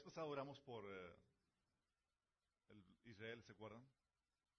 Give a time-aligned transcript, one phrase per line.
[0.00, 1.14] vez pasada oramos por eh,
[2.70, 3.82] el Israel, ¿se acuerdan?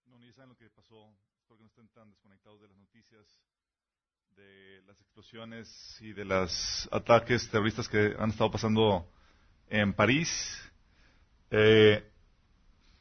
[0.05, 1.11] No, ni saben lo que pasó,
[1.47, 3.25] porque no estén tan desconectados de las noticias,
[4.35, 9.09] de las explosiones y de los ataques terroristas que han estado pasando
[9.67, 10.29] en París.
[11.49, 12.07] Eh,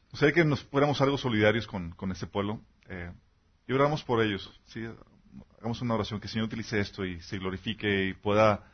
[0.09, 3.11] gustaría que nos fuéramos algo solidarios con, con ese pueblo eh,
[3.67, 4.49] y oramos por ellos.
[4.65, 4.83] ¿sí?
[5.59, 8.67] Hagamos una oración que el Señor utilice esto y se glorifique y pueda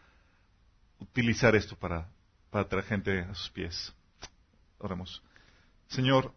[0.99, 2.09] utilizar esto para,
[2.57, 3.93] para traer gente a sus pies.
[4.79, 5.21] Oremos.
[5.89, 6.33] Señor,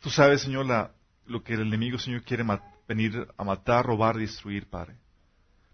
[0.00, 0.66] tú sabes, Señor,
[1.26, 2.44] lo que el enemigo, Señor, quiere
[2.88, 4.96] venir a matar, robar, destruir, Padre.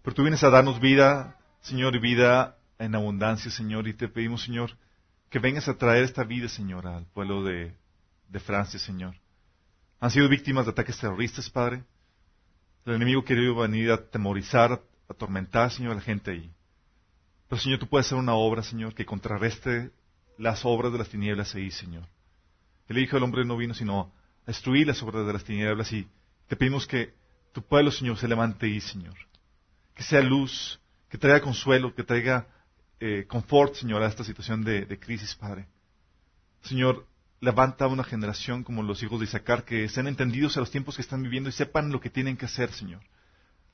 [0.03, 4.43] Pero tú vienes a darnos vida, Señor, y vida en abundancia, Señor, y te pedimos,
[4.43, 4.77] Señor,
[5.31, 7.75] que vengas a traer esta vida, Señor, al pueblo de,
[8.29, 9.15] de Francia, Señor.
[9.99, 11.83] Han sido víctimas de ataques terroristas, Padre.
[12.85, 14.79] El enemigo quiere venir a temorizar, a
[15.09, 16.51] atormentar, Señor, a la gente ahí.
[17.47, 19.91] Pero, Señor, tú puedes hacer una obra, Señor, que contrarreste
[20.37, 22.07] las obras de las tinieblas ahí, Señor.
[22.87, 24.11] El Hijo del Hombre no vino sino a
[24.47, 26.07] destruir las obras de las tinieblas y
[26.47, 27.13] te pedimos que
[27.53, 29.15] tu pueblo, Señor, se levante ahí, Señor.
[29.95, 32.47] Que sea luz, que traiga consuelo, que traiga
[32.99, 35.67] eh, confort, Señor, a esta situación de, crisis, Padre.
[36.63, 37.05] Señor,
[37.39, 41.01] levanta una generación como los hijos de Isaacar que sean entendidos a los tiempos que
[41.01, 43.01] están viviendo y sepan lo que tienen que hacer, Señor.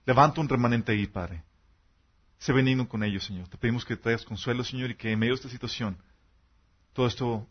[0.05, 1.44] Levanta un remanente ahí, Padre.
[2.39, 3.49] Sé benigno con ellos, Señor.
[3.49, 5.97] Te pedimos que traigas consuelo, Señor, y que en medio de esta situación
[6.93, 7.47] todo esto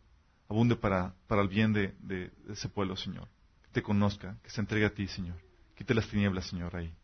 [0.49, 3.29] abunde para, para el bien de, de, ese pueblo, Señor.
[3.65, 5.37] Que te conozca, que se entregue a ti, Señor.
[5.77, 6.87] Quite las tinieblas, Señor, ahí.
[6.87, 6.95] En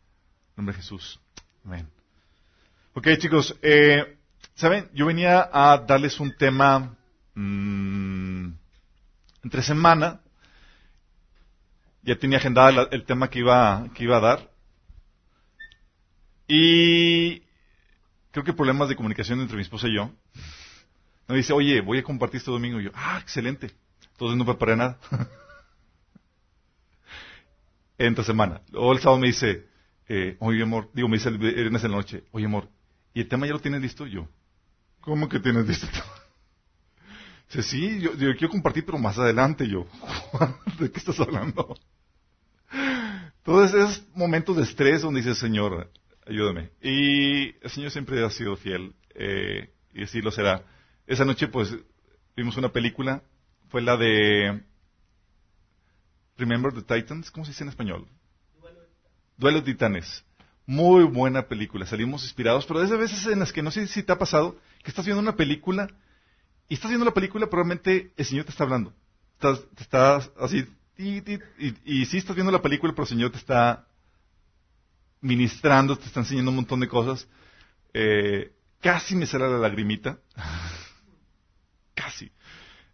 [0.57, 1.19] nombre de Jesús.
[1.63, 1.87] Amén.
[2.95, 3.55] Ok, chicos.
[3.61, 4.17] Eh,
[4.55, 4.89] ¿Saben?
[4.93, 6.95] Yo venía a darles un tema
[7.35, 8.47] mmm,
[9.43, 10.21] entre semana.
[12.01, 14.51] Ya tenía agendado el tema que iba, que iba a dar.
[16.47, 17.44] Y
[18.35, 20.11] creo que problemas de comunicación entre mi esposa y yo.
[21.29, 22.81] Me dice, oye, voy a compartir este domingo.
[22.81, 23.71] Y yo, ah, excelente.
[24.11, 24.99] Entonces no preparé nada.
[27.97, 28.61] Entre semana.
[28.71, 29.67] Luego el sábado me dice,
[30.09, 32.67] eh, oye, amor, digo, me dice el viernes en la noche, oye, amor,
[33.13, 34.05] ¿y el tema ya lo tienes listo?
[34.05, 34.27] Yo,
[34.99, 36.03] ¿cómo que tienes listo el?
[37.47, 39.65] Dice, sí, yo, quiero compartir, pero más adelante.
[39.65, 39.87] Yo,
[40.79, 41.77] ¿de qué estás hablando?
[43.37, 45.89] Entonces, esos momentos de estrés donde dice, Señor,
[46.25, 46.71] ayúdame.
[46.81, 50.63] Y el Señor siempre ha sido fiel, eh, y así lo será.
[51.07, 51.75] Esa noche, pues,
[52.35, 53.23] vimos una película,
[53.69, 54.63] fue la de
[56.37, 58.07] Remember the Titans, ¿cómo se dice en español?
[59.37, 60.25] Duelo de Titanes.
[60.65, 64.11] Muy buena película, salimos inspirados, pero esas veces en las que no sé si te
[64.11, 65.89] ha pasado, que estás viendo una película,
[66.67, 68.93] y estás viendo la película, probablemente el Señor te está hablando.
[69.33, 70.65] Estás, te estás así,
[70.97, 71.21] y,
[71.85, 73.87] y sí estás viendo la película, pero el Señor te está
[75.21, 77.27] ministrando, te está enseñando un montón de cosas.
[77.93, 80.19] Eh, casi me sale la lagrimita.
[81.93, 82.31] casi.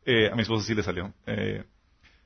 [0.06, 1.14] Eh, a mi esposa sí le salió.
[1.26, 1.64] Eh,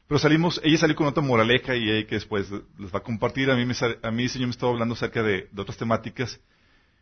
[0.07, 3.49] pero salimos, ella salió con otra moraleja y ella que después les va a compartir.
[3.49, 3.73] A mí, me,
[4.03, 6.39] a mí el Señor me estaba hablando acerca de, otras temáticas.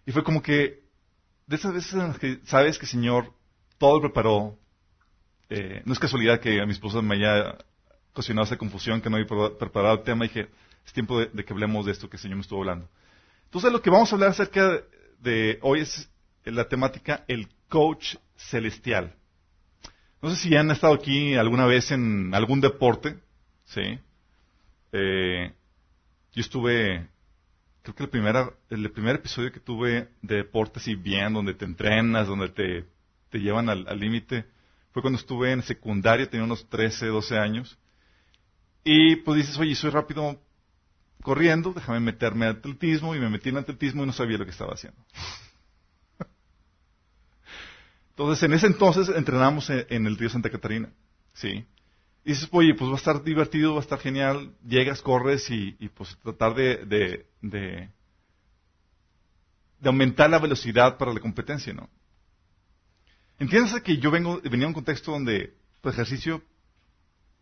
[0.05, 0.83] Y fue como que,
[1.47, 3.33] de esas veces en las que sabes que el Señor
[3.77, 4.57] todo lo preparó.
[5.85, 7.57] No es casualidad que a mi esposa me haya
[8.11, 10.25] ocasionado esa confusión, que no había preparado el tema.
[10.25, 10.49] Y dije,
[10.85, 12.89] es tiempo de, que hablemos de esto que el Señor me estuvo hablando.
[13.45, 14.81] Entonces, lo que vamos a hablar acerca
[15.19, 16.09] de, hoy es
[16.45, 19.15] la temática el coach celestial.
[20.21, 23.17] No sé si han estado aquí alguna vez en algún deporte,
[23.65, 23.99] ¿sí?
[24.91, 25.51] Eh,
[26.31, 27.07] yo estuve,
[27.81, 32.49] creo que el, primer episodio que tuve de deporte así bien, donde te entrenas, donde
[32.49, 32.85] te,
[33.29, 34.45] te llevan al límite,
[34.93, 37.77] fue cuando estuve en secundaria, tenía unos 13, 12 años.
[38.83, 40.39] Y pues dices, oye, soy rápido
[41.23, 44.51] corriendo, déjame meterme al atletismo, y me metí en atletismo y no sabía lo que
[44.51, 44.99] estaba haciendo.
[48.11, 50.93] Entonces, en ese entonces entrenamos en, el río Santa Catarina,
[51.33, 51.65] ¿sí?
[52.23, 55.75] Y dices, oye, pues va a estar divertido, va a estar genial, llegas, corres y,
[55.79, 57.89] y pues tratar de, de, de,
[59.83, 61.89] aumentar la velocidad para la competencia, ¿no?
[63.39, 66.43] Entiéndase que yo vengo, venía de un contexto donde el ejercicio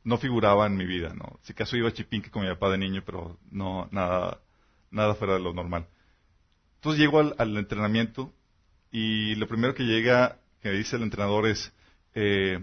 [0.03, 1.39] no figuraba en mi vida, ¿no?
[1.43, 4.39] Si acaso iba a chipinque con mi papá de niño, pero no, nada,
[4.89, 5.87] nada fuera de lo normal.
[6.75, 8.33] Entonces llego al, al entrenamiento
[8.91, 11.71] y lo primero que llega que dice el entrenador es,
[12.13, 12.59] eh,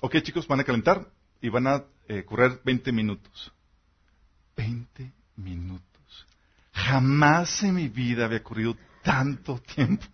[0.00, 1.06] ok chicos, van a calentar
[1.40, 3.52] y van a eh, correr 20 minutos.
[4.56, 6.26] 20 minutos.
[6.72, 10.06] Jamás en mi vida había corrido tanto tiempo.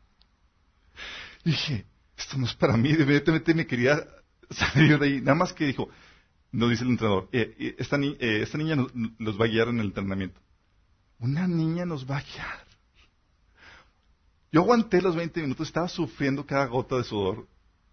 [1.44, 1.84] dije,
[2.16, 4.06] esto no es para mí, inmediatamente me quería
[4.50, 5.20] salir de ahí.
[5.20, 5.88] Nada más que dijo,
[6.56, 9.80] no dice el entrenador, eh, esta, ni esta niña nos, nos va a guiar en
[9.80, 10.40] el entrenamiento.
[11.18, 12.66] Una niña nos va a guiar.
[14.52, 17.46] Yo aguanté los 20 minutos, estaba sufriendo cada gota de sudor.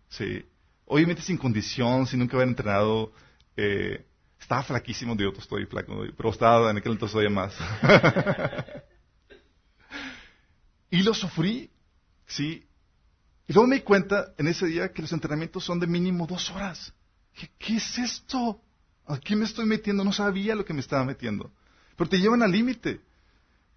[0.08, 0.46] Sí.
[0.86, 3.12] obviamente sin condición, sin nunca haber entrenado.
[3.58, 4.06] Eh,
[4.40, 7.54] estaba flaquísimo, de otro estoy flaco, pero estaba en aquel entonces todavía más.
[10.90, 11.70] y lo sufrí,
[12.28, 12.66] sí.
[13.48, 16.50] Y luego me di cuenta en ese día que los entrenamientos son de mínimo dos
[16.52, 16.94] horas.
[17.58, 18.62] ¿Qué, es esto?
[19.06, 20.04] ¿A qué me estoy metiendo?
[20.04, 21.52] No sabía lo que me estaba metiendo.
[21.96, 23.02] Pero te llevan al límite.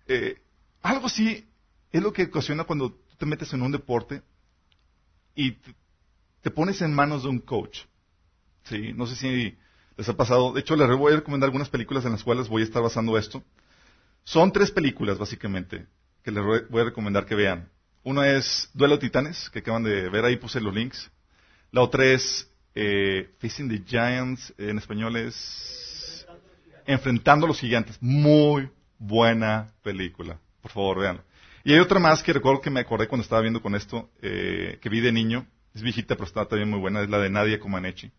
[0.07, 0.41] Eh,
[0.83, 1.47] algo así
[1.91, 4.23] es lo que ocasiona cuando te metes en un deporte
[5.35, 5.53] y
[6.43, 7.81] te, pones en manos de un coach.
[8.65, 8.93] ¿Sí?
[8.93, 9.59] No sé si
[9.97, 10.53] les ha pasado.
[10.53, 13.17] De hecho, les voy a recomendar algunas películas en las cuales voy a estar basando
[13.19, 13.43] esto.
[14.25, 15.87] Son tres películas, básicamente,
[16.23, 17.71] que les voy a recomendar que vean.
[18.03, 21.11] Una es Duelo Titanes, que acaban de ver, ahí puse los links.
[21.73, 26.27] La otra es eh, Facing the Giants, en español es
[26.85, 27.97] Enfrentando a los Gigantes.
[28.01, 28.69] Muy
[28.99, 30.39] buena película.
[30.61, 31.21] Por favor, vean.
[31.65, 34.79] Y hay otra más que recuerdo que me acordé cuando estaba viendo con esto, eh,
[34.81, 35.47] que vi de niño.
[35.75, 37.03] Es viejita, pero está también muy buena.
[37.03, 38.13] Es la de Nadia Comaneci.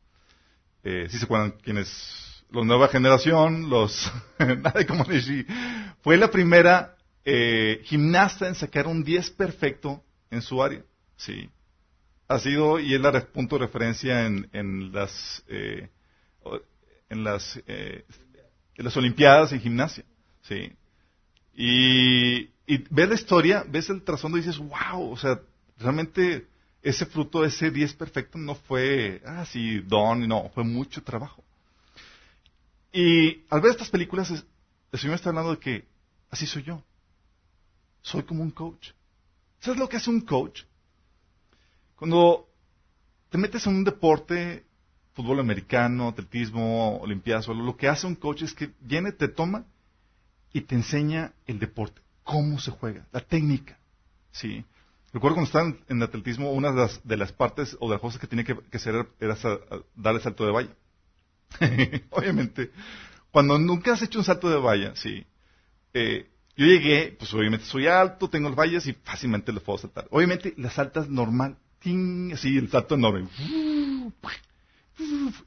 [0.84, 2.44] Eh, si se acuerdan quién es?
[2.50, 5.46] Los nueva generación, los Nadia Comaneci.
[6.02, 10.84] Fue la primera eh, gimnasta en sacar un 10 perfecto en su área.
[11.16, 11.50] Sí.
[12.28, 15.90] Ha sido y es la punto de referencia en, en las eh,
[17.10, 18.06] en las eh,
[18.76, 20.04] en las Olimpiadas en gimnasia.
[20.42, 20.74] Sí.
[21.54, 25.40] Y, y ves la historia, ves el trasfondo y dices, wow, o sea,
[25.80, 26.48] realmente
[26.82, 31.44] ese fruto, ese 10 perfecto no fue, ah, sí, don, no, fue mucho trabajo.
[32.94, 34.32] Y al ver estas películas,
[34.92, 35.86] el Señor está hablando de que
[36.30, 36.84] así soy yo.
[38.02, 38.92] Soy como un coach.
[39.60, 40.64] ¿Sabes lo que hace un coach?
[41.98, 42.48] Cuando
[43.30, 44.66] te metes en un deporte,
[45.14, 49.66] fútbol americano, atletismo, olimpiadas, lo que hace un coach es que viene, te toma
[50.54, 53.80] y te enseña el deporte cómo se juega, la técnica.
[54.32, 54.64] ¿sí?
[55.14, 58.20] Recuerdo cuando estaba en, atletismo, una de las, de las, partes o de las cosas
[58.20, 59.38] que tenía que, hacer era
[59.96, 60.76] dar el salto de valla.
[62.12, 62.72] obviamente,
[63.32, 65.26] cuando nunca has hecho un salto de valla, sí,
[65.94, 70.08] eh, yo llegué, pues obviamente soy alto, tengo las vallas y fácilmente lo puedo saltar.
[70.12, 71.58] Obviamente las saltas normal,
[72.34, 73.28] así el salto enorme.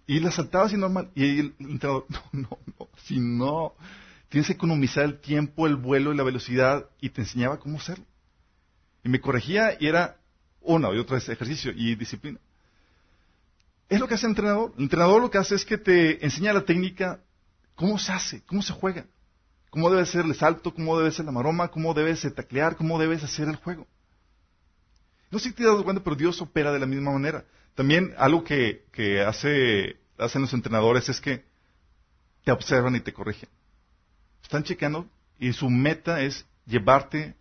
[0.07, 1.11] Y las saltaba así normal.
[1.15, 3.75] Y el entrenador, no, no, no, si no,
[4.31, 8.05] Tienes que economizar el tiempo, el vuelo y la velocidad y te enseñaba cómo hacerlo.
[9.03, 10.19] Y me corregía y era
[10.61, 12.39] una y otra vez ejercicio y disciplina.
[13.89, 14.73] Es lo que hace el entrenador.
[14.77, 17.21] El entrenador lo que hace es que te enseña la técnica,
[17.75, 19.05] cómo se hace, cómo se juega,
[19.69, 23.25] cómo debe ser el salto, cómo debe ser la maroma, cómo debes taclear, cómo debes
[23.25, 23.89] hacer el juego.
[25.31, 27.45] No sé si te has dado cuenta, pero Dios opera de la misma manera.
[27.75, 31.45] También algo que, que hace, hacen los entrenadores es que
[32.45, 33.49] te observan y te corrigen
[34.51, 37.37] están chequeando y su meta es llevarte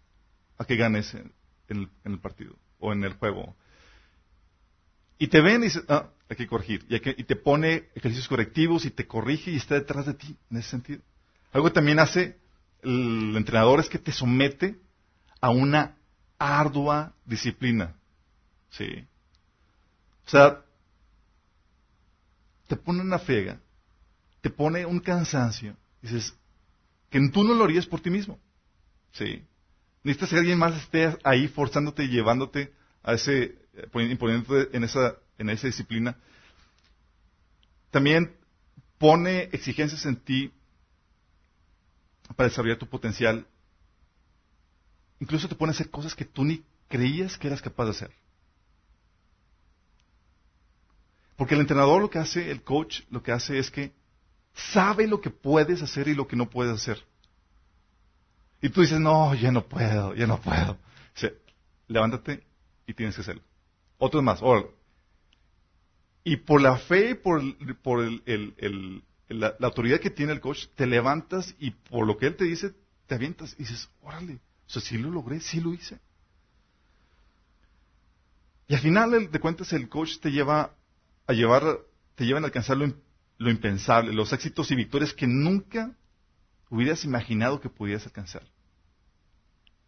[0.59, 1.33] a que ganes en,
[2.03, 3.55] el, partido o en el juego.
[5.17, 6.85] Y te ven y dicen, ah, hay que corregir.
[6.87, 10.57] Y, y, te pone ejercicios correctivos y te corrige y está detrás de ti en
[10.57, 11.01] ese sentido.
[11.51, 12.37] Algo que también hace
[12.83, 14.79] el entrenador es que te somete
[15.41, 15.97] a una
[16.39, 17.95] ardua disciplina.
[18.71, 19.05] Sí.
[20.25, 20.63] O sea,
[22.67, 23.59] te pone una fega,
[24.41, 25.75] te pone un cansancio.
[26.01, 26.33] Dices,
[27.09, 28.39] que tú no lo harías por ti mismo.
[29.11, 29.43] ¿Sí?
[30.03, 33.57] Necesitas que alguien más esté ahí forzándote y llevándote a ese,
[33.93, 36.15] imponiéndote en esa, en esa disciplina.
[37.91, 38.35] También
[38.97, 40.53] pone exigencias en ti
[42.35, 43.45] para desarrollar tu potencial.
[45.19, 48.11] Incluso te pone a hacer cosas que tú ni creías que eras capaz de hacer.
[51.35, 53.93] Porque el entrenador lo que hace, el coach lo que hace es que
[54.53, 57.03] sabe lo que puedes hacer y lo que no puedes hacer.
[58.61, 60.77] Y tú dices, no, ya no puedo, ya no puedo.
[61.15, 61.37] Dice,
[61.87, 62.43] levántate
[62.85, 63.41] y tienes que hacerlo.
[63.97, 64.41] Otros más,
[66.23, 67.41] Y por la fe, por,
[67.81, 72.35] por el, la, autoridad que tiene el coach, te levantas y por lo que él
[72.35, 72.73] te dice,
[73.07, 75.99] te avientas y dices, órale, o sea, sí lo logré, sí lo hice.
[78.67, 80.75] Y al final de cuentas el coach te lleva
[81.25, 81.79] a llevar,
[82.13, 82.93] te lleva a alcanzar lo,
[83.39, 85.95] lo impensable, los éxitos y victorias que nunca
[86.69, 88.43] hubieras imaginado que pudieras alcanzar.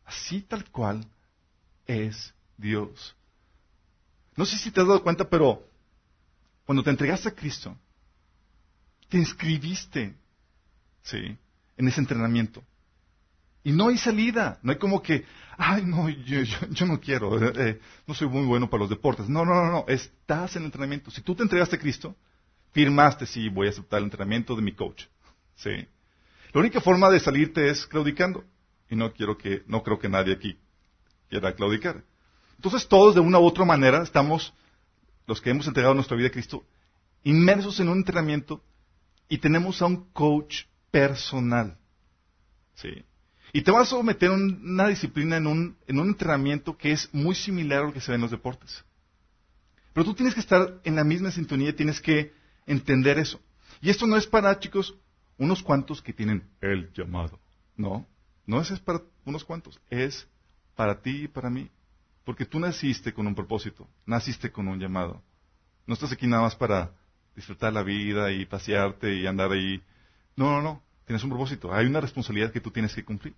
[0.03, 1.07] Así tal cual
[1.85, 3.15] es Dios.
[4.35, 5.63] No sé si te has dado cuenta, pero
[6.65, 7.77] cuando te entregaste a Cristo,
[9.09, 10.15] te inscribiste,
[11.03, 11.37] ¿sí?
[11.77, 12.63] En ese entrenamiento.
[13.63, 15.25] Y no hay salida, no hay como que,
[15.57, 19.29] ay, no, yo, no quiero, eh, eh, no soy muy bueno para los deportes.
[19.29, 21.11] No, no, no, no, estás en el entrenamiento.
[21.11, 22.15] Si tú te entregaste a Cristo,
[22.71, 25.05] firmaste, sí, voy a aceptar el entrenamiento de mi coach.
[25.55, 25.87] ¿Sí?
[26.53, 28.43] La única forma de salirte es claudicando.
[28.89, 30.59] Y no quiero que, no creo que nadie aquí
[31.29, 32.03] quiera claudicar.
[32.57, 34.53] Entonces todos de una u otra manera estamos
[35.27, 36.65] los que hemos entregado nuestra vida a Cristo,
[37.23, 38.63] inmersos en un entrenamiento
[39.29, 41.77] y tenemos a un coach personal.
[42.75, 43.05] ¿Sí?
[43.53, 47.09] Y te vas a someter a una disciplina en un, en un entrenamiento que es
[47.13, 48.83] muy similar a lo que se ve en los deportes.
[49.93, 52.33] Pero tú tienes que estar en la misma sintonía tienes que
[52.65, 53.41] entender eso.
[53.81, 54.95] Y esto no es para, chicos,
[55.37, 57.39] unos cuantos que tienen el llamado.
[57.75, 58.07] No,
[58.45, 60.27] no es para unos cuantos, es
[60.75, 61.69] para ti y para mí.
[62.23, 65.21] Porque tú naciste con un propósito, naciste con un llamado.
[65.87, 66.91] No estás aquí nada más para
[67.35, 69.81] disfrutar la vida y pasearte y andar ahí.
[70.35, 70.83] No, no, no.
[71.11, 71.73] Tienes un propósito.
[71.73, 73.33] Hay una responsabilidad que tú tienes que cumplir.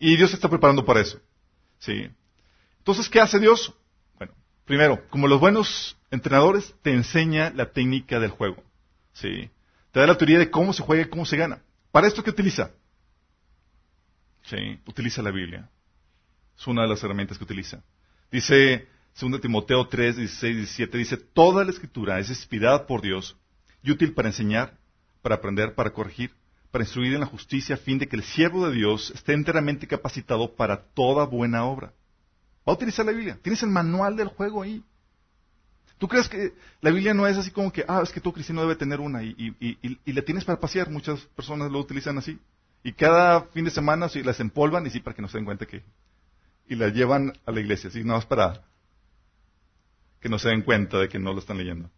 [0.00, 1.20] Y Dios te está preparando para eso.
[1.78, 2.10] ¿Sí?
[2.78, 3.72] Entonces, ¿qué hace Dios?
[4.16, 4.32] Bueno,
[4.64, 8.60] primero, como los buenos entrenadores, te enseña la técnica del juego.
[9.12, 9.48] ¿Sí?
[9.92, 11.62] Te da la teoría de cómo se juega y cómo se gana.
[11.92, 12.72] ¿Para esto qué utiliza?
[14.42, 15.70] Sí, utiliza la Biblia.
[16.58, 17.84] Es una de las herramientas que utiliza.
[18.32, 18.88] Dice
[19.20, 23.36] 2 Timoteo 3, 16 17, dice, toda la escritura es inspirada por Dios
[23.80, 24.76] y útil para enseñar,
[25.22, 26.32] para aprender, para corregir,
[26.70, 29.86] para instruir en la justicia, a fin de que el siervo de Dios esté enteramente
[29.86, 31.92] capacitado para toda buena obra.
[32.68, 33.38] Va a utilizar la Biblia.
[33.42, 34.84] Tienes el manual del juego ahí.
[35.96, 38.60] ¿Tú crees que la Biblia no es así como que, ah, es que todo cristiano
[38.60, 40.90] debe tener una y, y, y, la tienes para pasear?
[40.90, 42.38] Muchas personas lo utilizan así.
[42.84, 45.44] Y cada fin de semana sí, las empolvan y sí, para que no se den
[45.44, 45.82] cuenta que...
[46.68, 48.62] Y la llevan a la iglesia, así, nada más para
[50.20, 51.90] que no se den cuenta de que no lo están leyendo.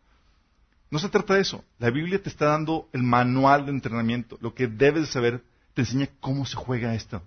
[0.90, 1.64] No se trata de eso.
[1.78, 4.38] La Biblia te está dando el manual de entrenamiento.
[4.40, 5.42] Lo que debes saber
[5.74, 7.22] te enseña cómo se juega esto.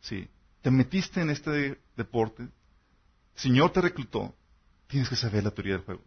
[0.00, 0.28] Sí.
[0.62, 2.48] Te metiste en este deporte.
[3.34, 4.34] Señor te reclutó.
[4.86, 6.02] Tienes que saber la teoría del juego.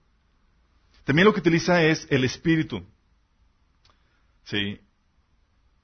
[1.03, 2.84] También lo que utiliza es el espíritu.
[4.46, 4.79] Sí.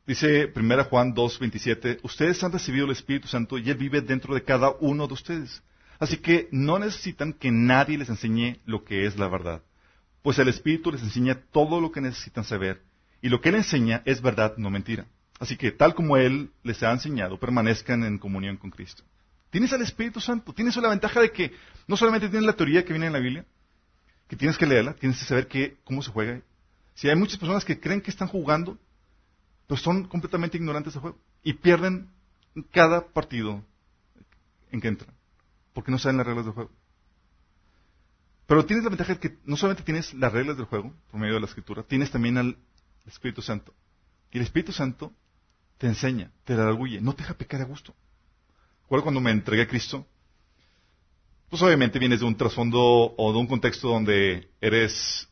[0.07, 4.43] Dice 1 Juan 2.27, ustedes han recibido el Espíritu Santo y Él vive dentro de
[4.43, 5.63] cada uno de ustedes.
[5.97, 9.63] Así que no necesitan que nadie les enseñe lo que es la verdad,
[10.25, 12.81] pues el Espíritu les enseña todo lo que necesitan saber,
[13.21, 15.05] y lo que Él enseña es verdad, no mentira.
[15.39, 19.03] Así que tal como Él les ha enseñado, permanezcan en comunión con Cristo.
[19.51, 21.53] Tienes al Espíritu Santo, tienes la ventaja de que
[21.85, 23.45] no solamente tienes la teoría que viene en la Biblia,
[24.27, 25.47] que tienes que leerla, tienes que saber
[25.83, 26.41] cómo se juega.
[26.95, 28.79] Si hay muchas personas que creen que están jugando,
[29.67, 32.09] pero son completamente ignorantes del juego y pierden
[32.71, 33.63] cada partido
[34.71, 35.13] en que entran
[35.75, 36.71] porque no saben las reglas del juego.
[38.47, 41.35] Pero tienes la ventaja de que no solamente tienes las reglas del juego por medio
[41.35, 42.57] de la escritura, tienes también al
[43.07, 43.73] Espíritu Santo.
[44.31, 45.13] Y el Espíritu Santo
[45.77, 47.95] te enseña, te redarguye, no te deja pecar a gusto.
[48.83, 50.05] Recuerdo cuando me entregué a Cristo,
[51.49, 52.79] pues obviamente vienes de un trasfondo
[53.17, 55.27] o de un contexto donde eres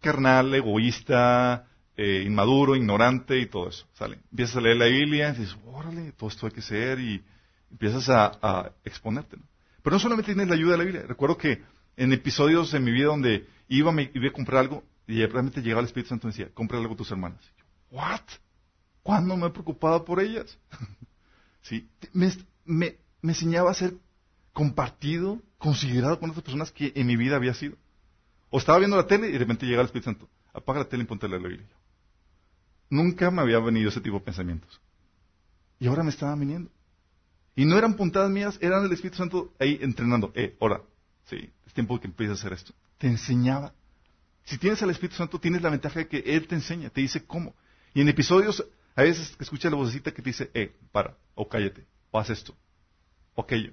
[0.00, 3.86] carnal, egoísta, eh, inmaduro, ignorante y todo eso.
[3.94, 4.18] Sale.
[4.30, 7.22] Empiezas a leer la Biblia y dices, órale, todo esto hay que ser y
[7.70, 9.36] empiezas a, a exponerte.
[9.82, 11.04] Pero no solamente tienes la ayuda de la Biblia.
[11.06, 11.62] Recuerdo que
[11.96, 15.80] en episodios en mi vida donde iba, me, iba a comprar algo y realmente llegaba
[15.80, 17.40] el Espíritu Santo y decía, compra algo a tus hermanas.
[17.90, 18.22] ¿What?
[19.02, 20.58] ¿Cuándo me he preocupado por ellas?
[21.62, 22.32] sí, me,
[22.64, 23.94] me, me, enseñaba a ser
[24.52, 27.76] compartido, considerado con otras personas que en mi vida había sido.
[28.50, 31.04] O estaba viendo la tele y de repente llega el Espíritu Santo, apaga la tele
[31.04, 31.68] y ponte a leer la Biblia.
[32.90, 34.80] Nunca me había venido ese tipo de pensamientos.
[35.78, 36.70] Y ahora me estaban viniendo.
[37.54, 40.32] Y no eran puntadas mías, eran el Espíritu Santo ahí entrenando.
[40.34, 40.82] Eh, ahora,
[41.24, 42.74] sí, tiempo que empieces a hacer esto.
[42.98, 43.72] Te enseñaba.
[44.44, 47.24] Si tienes al Espíritu Santo, tienes la ventaja de que Él te enseña, te dice
[47.24, 47.54] cómo.
[47.94, 48.64] Y en episodios,
[48.96, 52.56] a veces escuchas la vocecita que te dice, eh, para, o cállate, o haz esto,
[53.34, 53.72] o aquello.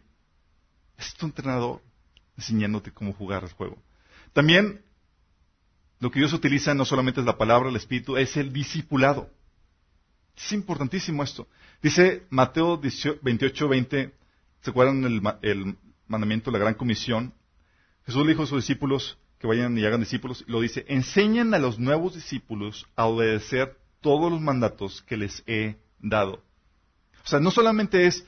[0.98, 1.82] Es tu entrenador
[2.38, 3.82] enseñándote cómo jugar el juego.
[4.34, 4.84] También,
[6.00, 9.30] lo que Dios utiliza no solamente es la palabra, el Espíritu, es el discipulado.
[10.36, 11.48] Es importantísimo esto.
[11.82, 14.14] Dice Mateo 28, 20,
[14.62, 17.34] ¿se acuerdan el, el mandamiento la gran comisión?
[18.06, 21.54] Jesús le dijo a sus discípulos que vayan y hagan discípulos, y lo dice, enseñan
[21.54, 26.44] a los nuevos discípulos a obedecer todos los mandatos que les he dado.
[27.24, 28.26] O sea, no solamente es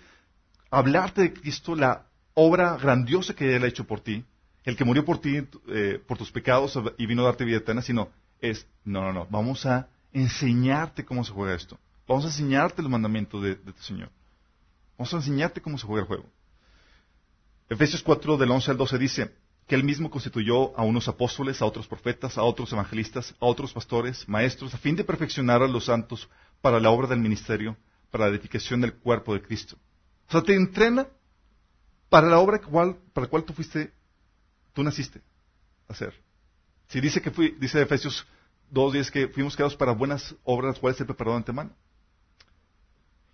[0.69, 4.25] hablarte de Cristo, la obra grandiosa que Él ha hecho por ti,
[4.63, 7.81] el que murió por ti, eh, por tus pecados y vino a darte vida eterna,
[7.81, 8.09] sino
[8.41, 11.77] es, no, no, no, vamos a enseñarte cómo se juega esto.
[12.07, 14.09] Vamos a enseñarte los mandamientos de, tu Señor.
[14.97, 16.25] Vamos a enseñarte cómo se juega el juego.
[17.69, 19.35] Efesios 4 del 11 al 12 dice
[19.67, 23.73] que él mismo constituyó a unos apóstoles, a otros profetas, a otros evangelistas, a otros
[23.73, 26.29] pastores, maestros, a fin de perfeccionar a los santos
[26.61, 27.75] para la obra del ministerio,
[28.11, 29.75] para la edificación del cuerpo de Cristo.
[30.27, 31.07] O sea, te entrena
[32.09, 33.91] para la obra cual, para la cual tú fuiste,
[34.73, 35.21] tú naciste
[35.87, 36.13] a hacer.
[36.87, 38.25] Si dice que fui, dice Efesios
[38.69, 41.71] 2, dice que fuimos creados para buenas obras, las cuales se preparó de antemano.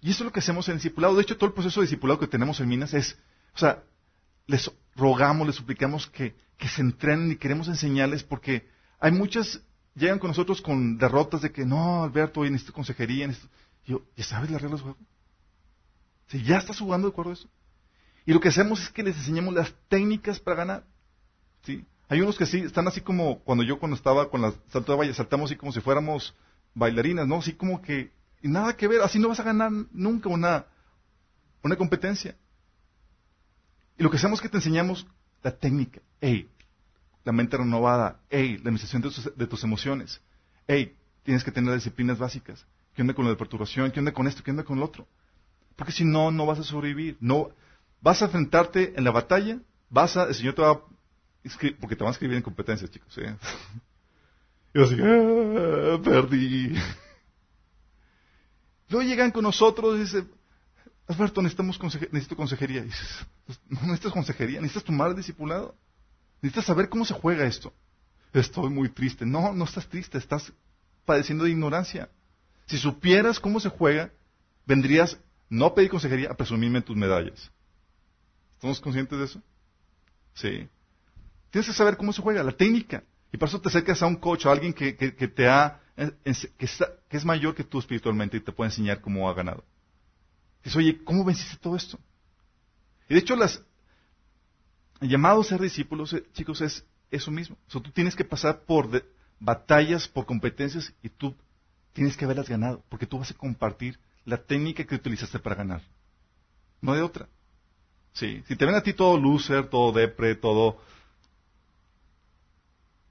[0.01, 1.15] Y eso es lo que hacemos en el discipulado.
[1.15, 3.19] De hecho, todo el proceso de discipulado que tenemos en Minas es,
[3.53, 3.83] o sea,
[4.47, 8.67] les rogamos, les suplicamos que, que se entrenen y queremos enseñarles porque
[8.99, 9.61] hay muchas,
[9.95, 13.27] llegan con nosotros con derrotas de que no, Alberto, hoy necesito consejería.
[13.27, 13.51] Necesito...
[13.85, 15.05] yo, ¿ya sabes las reglas del juego?
[16.27, 17.49] Si ya estás jugando de acuerdo a eso.
[18.25, 20.83] Y lo que hacemos es que les enseñamos las técnicas para ganar.
[21.63, 21.85] ¿sí?
[22.07, 24.97] Hay unos que sí, están así como cuando yo cuando estaba con la salto de
[24.97, 26.35] valle, saltamos así como si fuéramos
[26.73, 27.37] bailarinas, ¿no?
[27.37, 30.65] Así como que, y nada que ver, así no vas a ganar nunca una,
[31.63, 32.35] una competencia.
[34.01, 35.05] Y lo que hacemos es que te enseñamos
[35.43, 36.01] la técnica.
[36.19, 36.49] Hey,
[37.23, 38.19] la mente renovada.
[38.31, 39.03] Hey, la administración
[39.35, 40.19] de tus, emociones.
[40.67, 42.65] Hey, tienes que tener disciplinas básicas.
[42.95, 43.91] ¿Qué onda con la perturbación?
[43.91, 44.41] ¿Qué onda con esto?
[44.41, 45.05] ¿Qué onda con lo otro?
[45.75, 47.15] Porque si no, no vas a sobrevivir.
[47.19, 47.51] No,
[48.01, 49.59] vas a enfrentarte en la batalla.
[49.91, 50.81] Vas a, el Señor te va a
[51.79, 53.15] porque te van a escribir en competencias, chicos.
[53.19, 53.35] ¿eh?
[54.73, 56.73] Y así, ah, perdí.
[58.89, 60.31] Luego llegan con nosotros y dicen,
[61.11, 62.83] Alberto, necesito consejería.
[62.83, 65.75] Dices, pues, no necesitas consejería, necesitas tomar el discipulado.
[66.41, 67.73] Necesitas saber cómo se juega esto.
[68.33, 69.25] Estoy muy triste.
[69.25, 70.51] No, no estás triste, estás
[71.05, 72.09] padeciendo de ignorancia.
[72.65, 74.11] Si supieras cómo se juega,
[74.65, 75.17] vendrías
[75.49, 77.51] no a pedir consejería, a presumirme tus medallas.
[78.55, 79.41] ¿Estamos conscientes de eso?
[80.33, 80.69] Sí.
[81.49, 83.03] Tienes que saber cómo se juega, la técnica.
[83.33, 87.25] Y por eso te acercas a un coach, a alguien que, te ha, que, es
[87.25, 89.63] mayor que tú espiritualmente y te puede enseñar cómo ha ganado.
[90.63, 91.99] Dices, oye, ¿cómo venciste todo esto?
[93.09, 93.61] Y de hecho, las,
[94.99, 97.57] el llamado a ser discípulos, eh, chicos, es eso mismo.
[97.73, 99.03] O tú tienes que pasar por
[99.39, 101.35] batallas, por competencias y tú
[101.93, 105.81] tienes que haberlas ganado, porque tú vas a compartir la técnica que utilizaste para ganar.
[106.79, 107.27] No de otra.
[108.13, 108.43] Sí.
[108.47, 110.81] Si te ven a ti todo loser, todo depre, todo...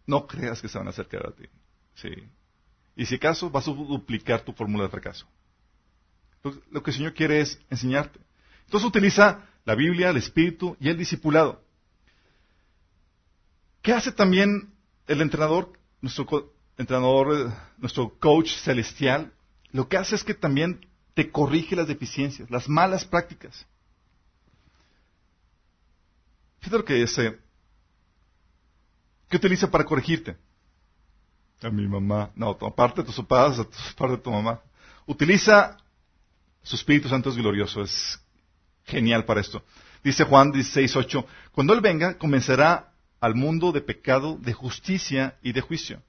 [0.07, 1.45] No creas que se van a acercar a ti.
[1.95, 2.11] Sí.
[2.97, 5.26] Y si acaso vas a duplicar tu fórmula de fracaso.
[6.42, 8.18] Lo que el Señor quiere es enseñarte.
[8.64, 11.62] Entonces utiliza la Biblia, el Espíritu y el discipulado.
[13.82, 14.73] ¿Qué hace también
[15.06, 19.33] el entrenador, nuestro entrenador, eh, nuestro coach celestial?
[19.72, 23.66] Lo que hace es que también te corrige las deficiencias, las malas prácticas.
[26.61, 27.38] Fíjate lo que dice.
[29.29, 30.37] ¿Qué utiliza para corregirte?
[31.62, 32.31] A mi mamá.
[32.35, 34.61] No, aparte de tus papás, aparte de tu mamá.
[35.07, 35.76] Utiliza
[36.62, 38.20] su Espíritu Santo es glorioso, es
[38.85, 39.62] genial para esto.
[40.03, 45.61] Dice Juan 16.8, cuando Él venga, comenzará al mundo de pecado, de justicia y de
[45.61, 46.03] juicio.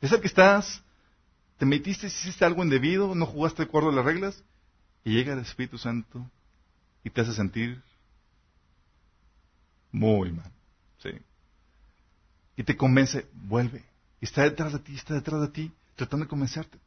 [0.00, 0.82] Es el que estás,
[1.56, 4.42] te metiste, hiciste algo indebido, no jugaste de acuerdo a las reglas,
[5.04, 6.30] y llega el Espíritu Santo
[7.02, 7.82] y te hace sentir
[9.90, 10.50] muy mal.
[11.02, 11.10] ¿sí?
[12.56, 13.84] Y te convence, vuelve.
[14.20, 16.78] Y está detrás de ti, está detrás de ti, tratando de convencerte.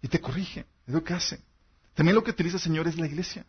[0.00, 1.40] Y te corrige, es lo que hace.
[1.94, 3.44] También lo que utiliza el Señor es la iglesia.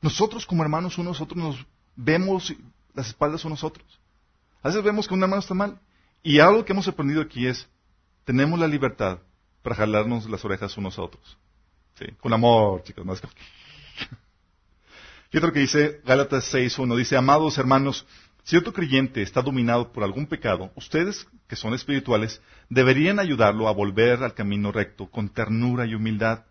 [0.00, 2.54] Nosotros como hermanos unos, nosotros nos vemos
[2.94, 3.86] las espaldas son nosotros.
[4.62, 5.78] A veces vemos que un hermano está mal.
[6.22, 7.66] Y algo que hemos aprendido aquí es,
[8.24, 9.18] tenemos la libertad
[9.62, 11.38] para jalarnos las orejas unos a otros.
[11.98, 12.06] ¿Sí?
[12.20, 13.04] Con amor, chicos.
[13.04, 13.28] Más que...
[15.32, 18.04] Y otro que dice Gálatas 6.1, dice, amados hermanos,
[18.42, 23.72] si otro creyente está dominado por algún pecado, ustedes, que son espirituales, deberían ayudarlo a
[23.72, 26.44] volver al camino recto con ternura y humildad.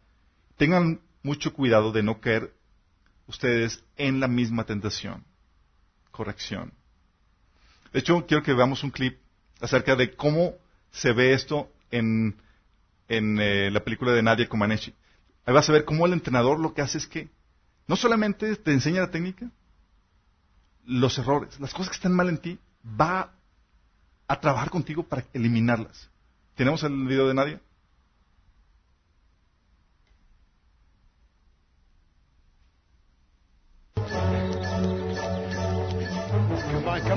[0.57, 2.53] Tengan mucho cuidado de no caer
[3.27, 5.25] ustedes en la misma tentación
[6.19, 6.73] corrección.
[7.93, 9.19] De hecho, quiero que veamos un clip
[9.61, 10.55] acerca de cómo
[10.91, 12.35] se ve esto en,
[13.07, 14.93] eh, la película de Nadia Comaneci.
[15.45, 17.29] Ahí vas a ver cómo el entrenador lo que hace es que
[17.87, 19.49] no solamente te enseña la técnica,
[20.89, 22.59] los errores, las cosas que están mal en ti,
[22.99, 23.31] va
[24.27, 26.09] a trabajar contigo para eliminarlas.
[26.55, 27.33] ¿Tenemos el video de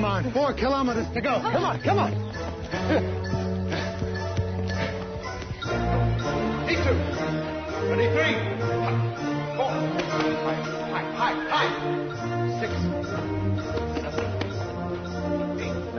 [0.04, 0.52] on, four.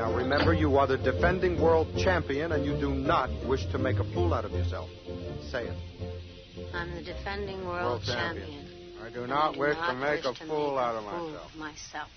[0.04, 4.00] Now remember, you are the defending world champion, and you do not wish to make
[4.00, 4.90] a fool out of yourself.
[5.50, 5.78] Say it.
[6.74, 8.50] I'm the defending world, world champion.
[8.50, 8.98] champion.
[9.02, 11.56] I do not I do wish not to make wish a fool out of myself.
[11.56, 12.10] myself.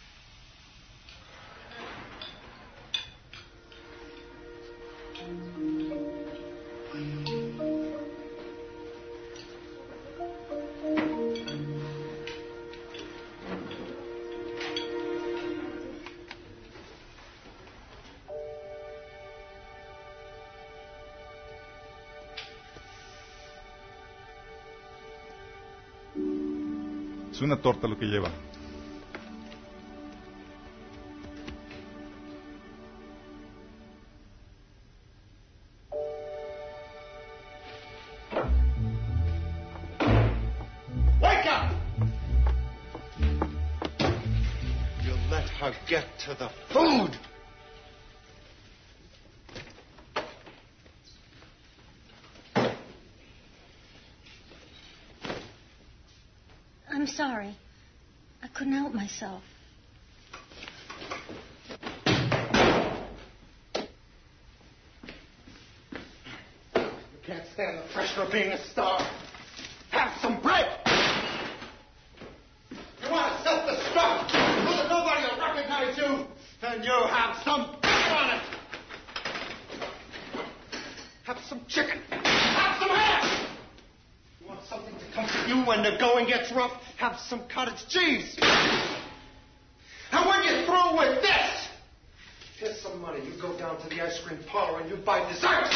[27.37, 28.31] Es una torta lo que lleva.
[45.87, 47.17] get to the food.
[57.37, 57.55] Sorry.
[58.43, 59.43] I couldn't help myself.
[63.75, 63.83] You
[67.27, 69.01] can't stand the pressure of being a star.
[69.91, 70.79] Have some bread.
[73.03, 76.27] You want to self-destruct so that nobody will recognize you?
[76.63, 78.43] Then you have some bread on it.
[81.25, 81.99] Have some chicken.
[82.09, 83.47] Have some ham.
[84.41, 86.86] You want something to comfort you when the going gets rough?
[87.07, 88.37] Have some cottage cheese.
[90.11, 91.69] And when you're through with this,
[92.59, 93.25] here's some money.
[93.25, 95.71] You go down to the ice cream parlor and you buy dessert.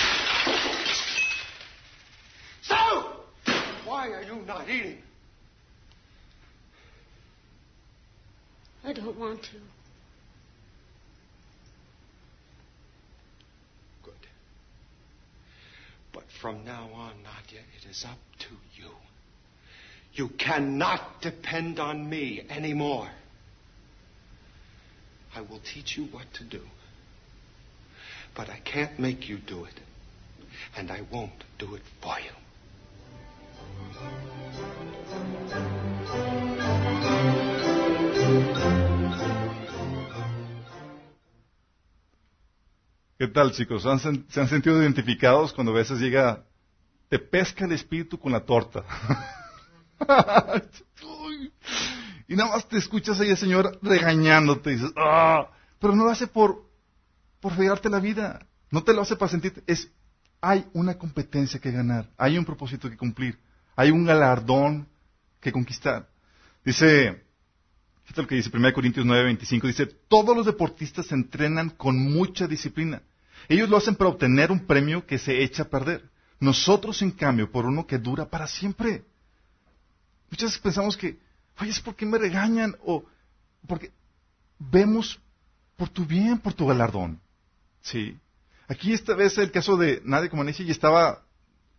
[2.63, 2.75] So,
[3.85, 4.99] why are you not eating?
[8.83, 9.57] I don't want to.
[14.03, 14.15] Good.
[16.13, 18.91] But from now on, Nadia, it is up to you.
[20.13, 23.09] You cannot depend on me anymore.
[25.35, 26.63] I will teach you what to do.
[28.35, 29.75] But I can't make you do it.
[30.77, 32.33] And I won't do it for you.
[43.19, 43.85] ¿Qué tal, chicos?
[43.85, 43.99] ¿Han
[44.31, 46.43] ¿Se han sentido identificados cuando a veces llega,
[47.11, 48.83] te pesca el espíritu con la torta?
[52.29, 55.51] Y nada más te escuchas ahí el Señor regañándote y dices, ¡ah!
[55.81, 56.65] Pero no lo hace por,
[57.41, 58.47] por la vida.
[58.71, 59.65] No te lo hace para sentirte.
[59.67, 59.91] Es,
[60.41, 62.09] hay una competencia que ganar.
[62.17, 63.37] Hay un propósito que cumplir.
[63.75, 64.87] Hay un galardón
[65.41, 66.09] que conquistar.
[66.65, 67.21] Dice,
[68.11, 69.67] Fíjate lo que dice 1 Corintios 9, 25.
[69.69, 73.03] Dice, todos los deportistas se entrenan con mucha disciplina.
[73.49, 76.11] Ellos lo hacen para obtener un premio que se echa a perder.
[76.41, 79.05] Nosotros, en cambio, por uno que dura para siempre.
[80.31, 81.19] Muchas veces pensamos que,
[81.59, 82.77] oye, ¿es por qué me regañan?
[82.85, 83.05] O
[83.67, 83.91] porque
[84.59, 85.21] vemos
[85.77, 87.21] por tu bien, por tu galardón.
[87.81, 88.17] Sí.
[88.69, 91.25] Aquí esta vez el caso de Nadia Comaneci y estaba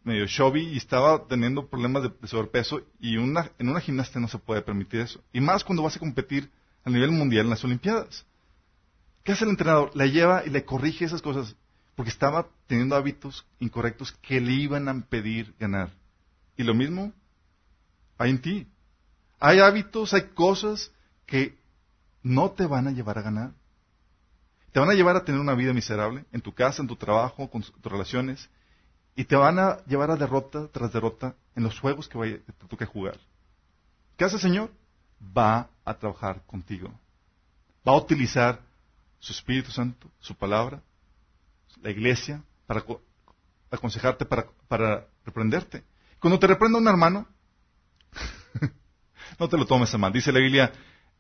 [0.04, 4.28] medio chubby y estaba teniendo problemas de, de sobrepeso y una, en una gimnasia no
[4.28, 5.24] se puede permitir eso.
[5.32, 6.50] Y más cuando vas a competir
[6.84, 8.26] a nivel mundial en las Olimpiadas.
[9.24, 9.92] ¿Qué hace el entrenador?
[9.94, 11.56] La lleva y le corrige esas cosas
[11.96, 15.92] porque estaba teniendo hábitos incorrectos que le iban a impedir ganar.
[16.58, 17.14] Y lo mismo
[18.22, 18.68] hay en ti.
[19.40, 20.92] Hay hábitos, hay cosas
[21.26, 21.58] que
[22.24, 23.52] no te van a llevar a ganar.
[24.72, 27.50] Te van a llevar a tener una vida miserable en tu casa, en tu trabajo,
[27.50, 28.50] con tus relaciones
[29.16, 32.86] y te van a llevar a derrota tras derrota en los juegos que te toque
[32.86, 33.20] jugar.
[34.18, 34.72] ¿Qué hace el Señor?
[35.38, 36.90] Va a trabajar contigo.
[37.88, 38.62] Va a utilizar
[39.20, 40.82] su Espíritu Santo, su palabra,
[41.82, 43.02] la iglesia, para co-
[43.70, 45.84] aconsejarte, para, para reprenderte.
[46.20, 47.28] Cuando te reprenda un hermano,
[49.40, 50.14] no te lo tomes a mal.
[50.14, 50.72] Dice la Biblia,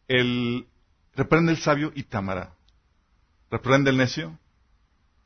[0.08, 0.67] el,
[1.15, 2.54] reprende el sabio y te amará.
[3.50, 4.38] Reprende el necio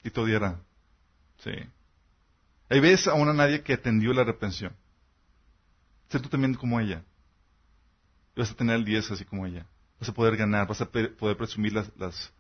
[0.04, 0.60] y te odiará.
[1.44, 1.52] Sí.
[2.70, 4.76] Ahí ves a una nadie que atendió la reprensión.
[6.10, 7.04] Sé tú también como ella.
[8.36, 9.66] Y vas a tener el 10 así como ella.
[10.00, 12.34] Vas a poder ganar, vas a poder presumir las, las,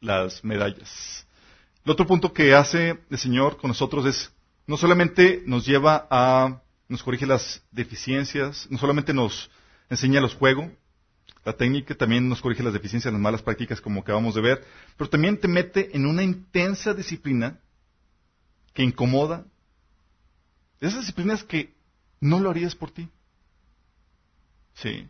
[0.00, 1.26] las medallas.
[1.84, 4.32] El otro punto que hace el Señor con nosotros es,
[4.66, 6.62] no solamente nos lleva a,
[6.94, 9.50] nos corrige las deficiencias, no solamente nos
[9.90, 10.70] enseña los juegos,
[11.44, 14.64] la técnica también nos corrige las deficiencias, las malas prácticas como acabamos de ver,
[14.96, 17.58] pero también te mete en una intensa disciplina
[18.72, 19.44] que incomoda.
[20.80, 21.74] Esas disciplinas que
[22.20, 23.08] no lo harías por ti.
[24.74, 25.08] Sí.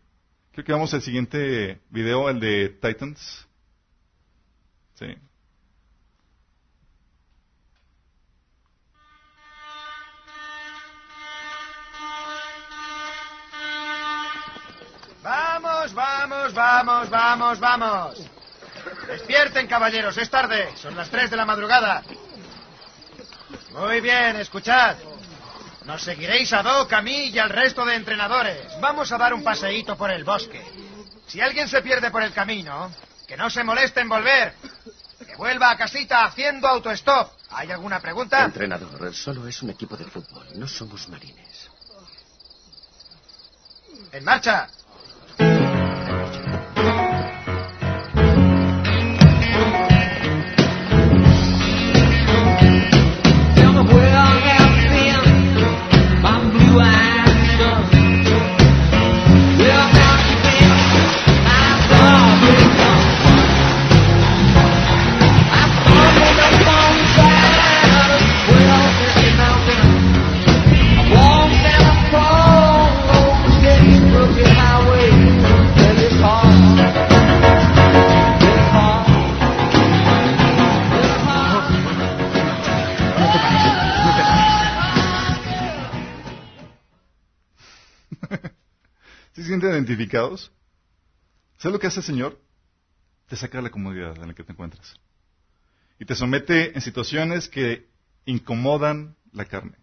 [0.53, 3.47] Creo que vamos al siguiente video, el de Titans.
[4.95, 5.07] Sí.
[15.93, 18.31] Vamos, vamos, vamos, vamos, vamos.
[19.07, 20.71] Despierten, caballeros, es tarde.
[20.77, 22.03] Son las tres de la madrugada.
[23.73, 24.97] Muy bien, escuchad.
[25.85, 28.81] Nos seguiréis a Doc, a mí y al resto de entrenadores.
[28.81, 30.65] Vamos a dar un paseíto por el bosque.
[31.27, 32.91] Si alguien se pierde por el camino,
[33.29, 34.55] que no se moleste en volver.
[35.27, 37.31] Que vuelva a casita haciendo autostop.
[37.51, 38.43] ¿Hay alguna pregunta?
[38.43, 41.71] Entrenador, solo es un equipo de fútbol, no somos marines.
[44.13, 44.71] En marcha.
[89.85, 90.53] Identificados?
[91.59, 92.41] ¿Sabes lo que hace el Señor?
[93.29, 94.95] Te saca de la comodidad en la que te encuentras.
[95.99, 97.87] Y te somete en situaciones que
[98.25, 99.77] incomodan la carne.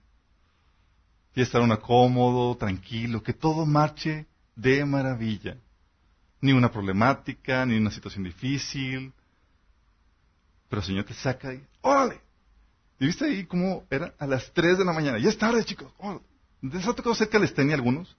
[1.34, 5.58] Y estar uno cómodo, tranquilo, que todo marche de maravilla.
[6.42, 9.14] Ni una problemática, ni una situación difícil.
[10.70, 12.20] Pero el Señor te saca y ¡órale!
[13.00, 15.18] ¿Y viste ahí cómo era a las 3 de la mañana?
[15.20, 15.92] Ya es tarde, chicos.
[15.98, 16.22] ¡órale!
[16.62, 18.16] ¿Les ha tocado hacer calistenia a algunos?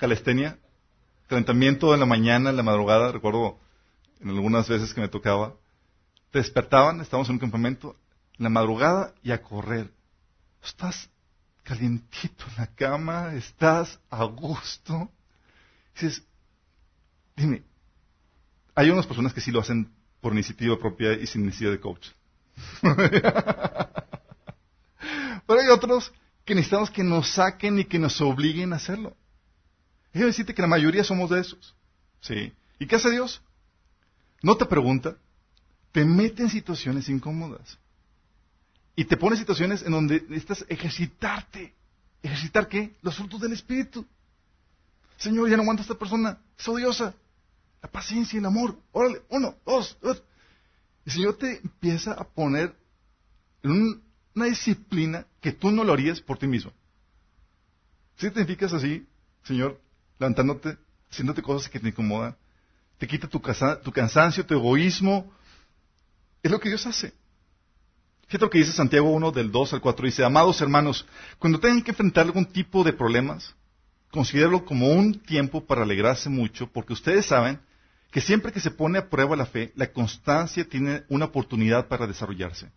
[0.00, 0.58] Calistenia.
[1.28, 3.12] Calentamiento en la mañana, en la madrugada.
[3.12, 3.58] Recuerdo
[4.20, 5.52] en algunas veces que me tocaba.
[6.30, 7.96] Te despertaban, estábamos en un campamento,
[8.38, 9.92] en la madrugada y a correr.
[10.64, 11.10] Estás
[11.64, 15.10] calientito en la cama, estás a gusto.
[15.94, 16.22] Dices,
[17.36, 17.62] dime,
[18.74, 22.08] hay unas personas que sí lo hacen por iniciativa propia y sin necesidad de coach.
[22.80, 23.04] Pero
[25.60, 26.10] hay otros
[26.46, 29.14] que necesitamos que nos saquen y que nos obliguen a hacerlo.
[30.12, 31.74] Déjame decirte que la mayoría somos de esos.
[32.20, 32.52] ¿Sí?
[32.78, 33.42] ¿Y qué hace Dios?
[34.42, 35.16] No te pregunta,
[35.92, 37.78] te mete en situaciones incómodas.
[38.96, 41.74] Y te pone en situaciones en donde necesitas ejercitarte.
[42.22, 42.94] ¿Ejercitar qué?
[43.02, 44.04] Los frutos del Espíritu.
[45.16, 47.14] Señor, ya no aguanta esta persona, es odiosa.
[47.82, 48.78] La paciencia y el amor.
[48.92, 50.22] Órale, uno, dos, dos.
[51.06, 52.74] El Señor te empieza a poner
[53.62, 54.02] en
[54.34, 56.72] una disciplina que tú no lo harías por ti mismo.
[58.16, 59.06] Si te identificas así,
[59.44, 59.80] Señor,
[60.20, 60.76] levantándote,
[61.10, 62.36] haciéndote cosas que te incomodan,
[62.98, 65.32] te quita tu, cansancio, tu egoísmo,
[66.42, 67.14] es lo que Dios hace.
[68.26, 70.06] Fíjate lo que dice Santiago 1 del 2 al 4.
[70.06, 71.06] Dice, amados hermanos,
[71.38, 73.54] cuando tengan que enfrentar algún tipo de problemas,
[74.10, 77.58] considéralo como un tiempo para alegrarse mucho, porque ustedes saben
[78.12, 82.06] que siempre que se pone a prueba la fe, la constancia tiene una oportunidad para
[82.06, 82.70] desarrollarse.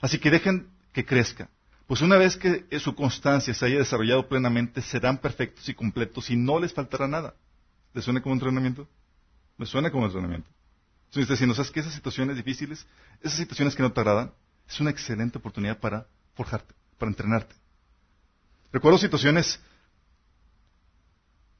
[0.00, 1.48] Así que dejen que crezca.
[1.90, 6.36] Pues una vez que su constancia se haya desarrollado plenamente, serán perfectos y completos y
[6.36, 7.34] no les faltará nada.
[7.92, 8.86] ¿Les suena como entrenamiento?
[9.58, 10.48] Me suena como entrenamiento.
[11.08, 12.86] Estoy diciendo, ¿sabes que esas situaciones difíciles,
[13.20, 14.32] esas situaciones que no te agradan,
[14.68, 17.56] es una excelente oportunidad para forjarte, para entrenarte.
[18.72, 19.58] Recuerdo situaciones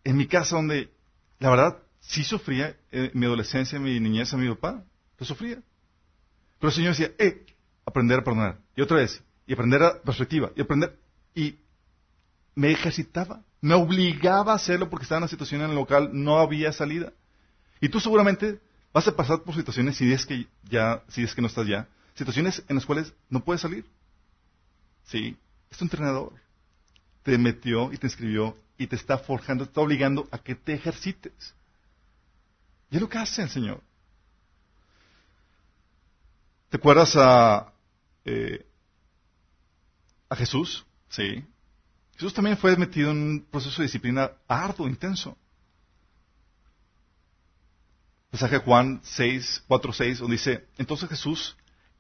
[0.05, 0.93] en mi casa donde,
[1.41, 4.85] la verdad, sí sufría eh, mi adolescencia, mi niñez a mi papá,
[5.19, 5.61] lo sufría.
[6.61, 7.45] Pero el Señor decía, eh,
[7.85, 8.61] aprender a perdonar.
[8.77, 10.97] Y otra vez, y aprender a perspectiva, y aprender,
[11.35, 11.59] y
[12.55, 16.39] me ejercitaba, me obligaba a hacerlo porque estaba en una situación en el local, no
[16.39, 17.13] había salida.
[17.81, 18.61] Y tú seguramente
[18.93, 21.89] vas a pasar por situaciones, si es que ya, si es que no estás ya,
[22.15, 23.85] situaciones en las cuales no puedes salir.
[25.07, 25.37] Sí,
[25.69, 26.33] es entrenador.
[27.25, 30.75] Te metió y te inscribió y te está forjando, te está obligando a que te
[30.75, 31.57] ejercites.
[32.89, 33.83] Y es lo que hace el Señor.
[36.69, 37.73] ¿Te acuerdas a,
[38.25, 38.65] eh,
[40.31, 40.87] a Jesús?
[41.11, 41.45] Sí.
[42.15, 45.37] Jesús también fue metido en un proceso de disciplina arduo, intenso.
[48.31, 51.57] Pasaje Juan 6, 4, 6, donde dice, entonces Jesús,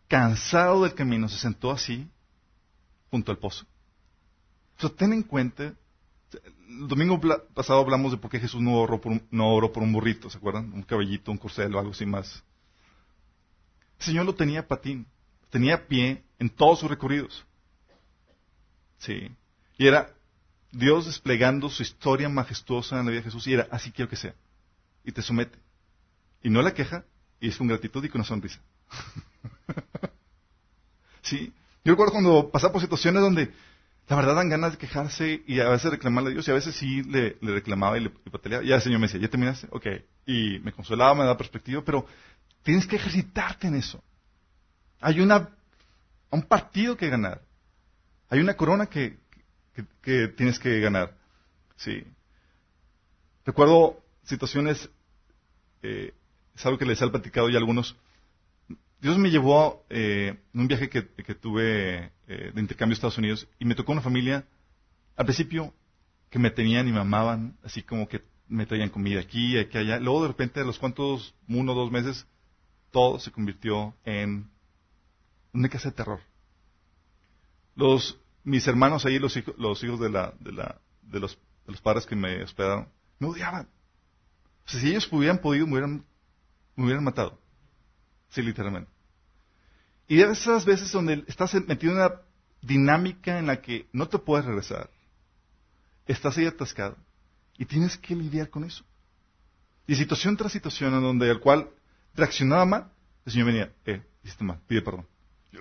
[0.06, 2.08] cansado del camino, se sentó así,
[3.10, 3.66] junto al pozo.
[4.78, 5.74] O sea, ten en cuenta,
[6.68, 7.20] el domingo
[7.52, 10.72] pasado hablamos de por qué Jesús no oró por un, por un burrito, ¿se acuerdan?
[10.72, 12.44] Un cabellito, un corcel o algo así más.
[13.98, 15.06] El Señor lo tenía patín,
[15.50, 17.44] tenía pie en todos sus recorridos.
[19.00, 19.30] Sí.
[19.76, 20.12] Y era
[20.70, 24.16] Dios desplegando su historia majestuosa en la vida de Jesús y era así quiero que
[24.16, 24.34] sea.
[25.04, 25.58] Y te somete.
[26.42, 27.04] Y no la queja,
[27.40, 28.60] y es con gratitud y con una sonrisa.
[31.22, 31.52] sí.
[31.84, 33.52] Yo recuerdo cuando pasaba por situaciones donde
[34.08, 36.74] la verdad dan ganas de quejarse y a veces reclamarle a Dios y a veces
[36.74, 39.68] sí le, reclamaba y le y Ya el Señor me decía, ¿ya terminaste?
[39.70, 39.86] Ok.
[40.26, 42.06] Y me consolaba, me daba perspectiva, pero
[42.62, 44.02] tienes que ejercitarte en eso.
[45.00, 45.48] Hay una,
[46.30, 47.40] un partido que ganar.
[48.30, 49.18] Hay una corona que,
[50.02, 51.14] que tienes que ganar.
[51.76, 52.04] Sí.
[53.44, 54.88] Recuerdo situaciones
[55.82, 56.14] eh,
[56.54, 57.96] es algo que les he platicado ya algunos.
[59.00, 61.02] Dios me llevó eh, en un viaje que,
[61.34, 64.44] tuve eh, de intercambio a Estados Unidos y me tocó una familia,
[65.16, 65.72] al principio,
[66.28, 69.98] que me tenían y me amaban, así como que me traían comida aquí, aquí, allá.
[69.98, 72.26] Luego, de repente, a los cuantos, uno o dos meses,
[72.90, 74.50] todo se convirtió en
[75.52, 76.20] una casa de terror.
[77.80, 81.72] Los, mis hermanos ahí, los, hijos, los hijos de, la, de, la, de, los, de
[81.72, 82.88] los padres que me hospedaron,
[83.18, 83.68] me odiaban.
[84.66, 86.04] O sea, si ellos hubieran podido, me hubieran
[86.76, 87.38] me hubieran matado.
[88.30, 88.90] Sí, literalmente.
[90.08, 92.20] Y esas veces donde estás metido en una
[92.62, 94.90] dinámica en la que no te puedes regresar,
[96.06, 96.96] estás ahí atascado
[97.56, 98.84] y tienes que lidiar con eso.
[99.86, 101.68] Y situación tras situación en donde el cual
[102.14, 102.92] reaccionaba mal,
[103.24, 105.06] el Señor venía, eh, hiciste mal, pide perdón.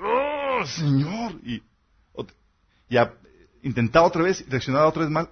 [0.01, 1.34] ¡Oh, Señor!
[1.43, 1.62] Y
[2.89, 3.13] ya
[3.62, 5.29] intentaba otra vez, reaccionaba otra vez mal,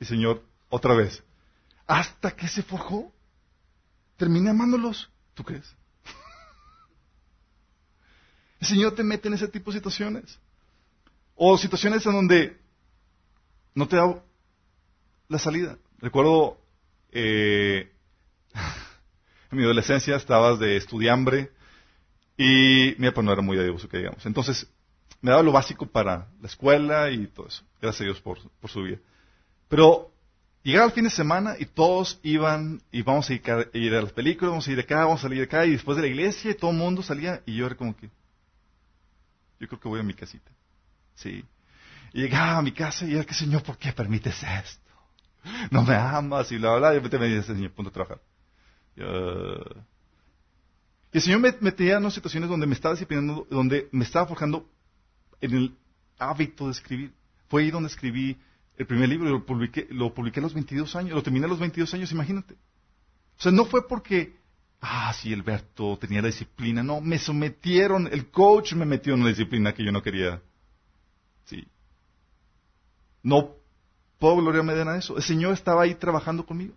[0.00, 1.22] y Señor, otra vez.
[1.86, 3.10] hasta que se forjó,
[4.16, 5.10] terminé amándolos.
[5.34, 5.74] ¿Tú crees?
[8.60, 10.38] El Señor te mete en ese tipo de situaciones.
[11.34, 12.60] O situaciones en donde
[13.74, 14.22] no te da
[15.28, 15.78] la salida.
[15.98, 16.60] Recuerdo
[17.12, 17.90] eh,
[19.50, 21.50] en mi adolescencia estabas de estudiambre
[22.36, 24.26] y mi papá no era muy adivoso, que digamos.
[24.26, 24.68] Entonces,
[25.20, 27.62] me daba lo básico para la escuela y todo eso.
[27.80, 28.98] Gracias a Dios por, por su vida.
[29.68, 30.10] Pero
[30.62, 33.42] llegaba el fin de semana y todos iban y vamos a ir,
[33.94, 36.02] a las películas, vamos a ir acá, vamos a salir de acá y después de
[36.02, 38.10] la iglesia y todo el mundo salía y yo era como que,
[39.60, 40.50] yo creo que voy a mi casita.
[41.14, 41.44] Sí.
[42.12, 44.88] Y llegaba a mi casa y era que, Señor, ¿por qué permites esto?
[45.70, 46.90] No me amas y bla, bla, bla.
[46.90, 48.20] Y de repente me dice, Señor, punto a trabajar.
[48.96, 49.00] Y,
[51.10, 54.68] el Señor me metía en situaciones donde me estaba disciplinando, donde me estaba forjando
[55.40, 55.76] en el
[56.18, 57.12] hábito de escribir.
[57.48, 58.36] Fue ahí donde escribí
[58.76, 61.48] el primer libro y lo publiqué, lo publiqué a los 22 años, lo terminé a
[61.48, 62.54] los 22 años, imagínate.
[63.38, 64.36] O sea, no fue porque,
[64.80, 69.30] ah, sí, Alberto tenía la disciplina, no, me sometieron, el coach me metió en una
[69.30, 70.42] disciplina que yo no quería.
[71.44, 71.66] Sí.
[73.22, 73.54] No
[74.18, 75.16] puedo gloriarme de nada eso.
[75.16, 76.74] El Señor estaba ahí trabajando conmigo.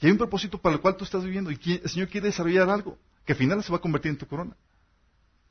[0.00, 2.68] Y hay un propósito para el cual tú estás viviendo y el Señor quiere desarrollar
[2.68, 4.54] algo que al final se va a convertir en tu corona.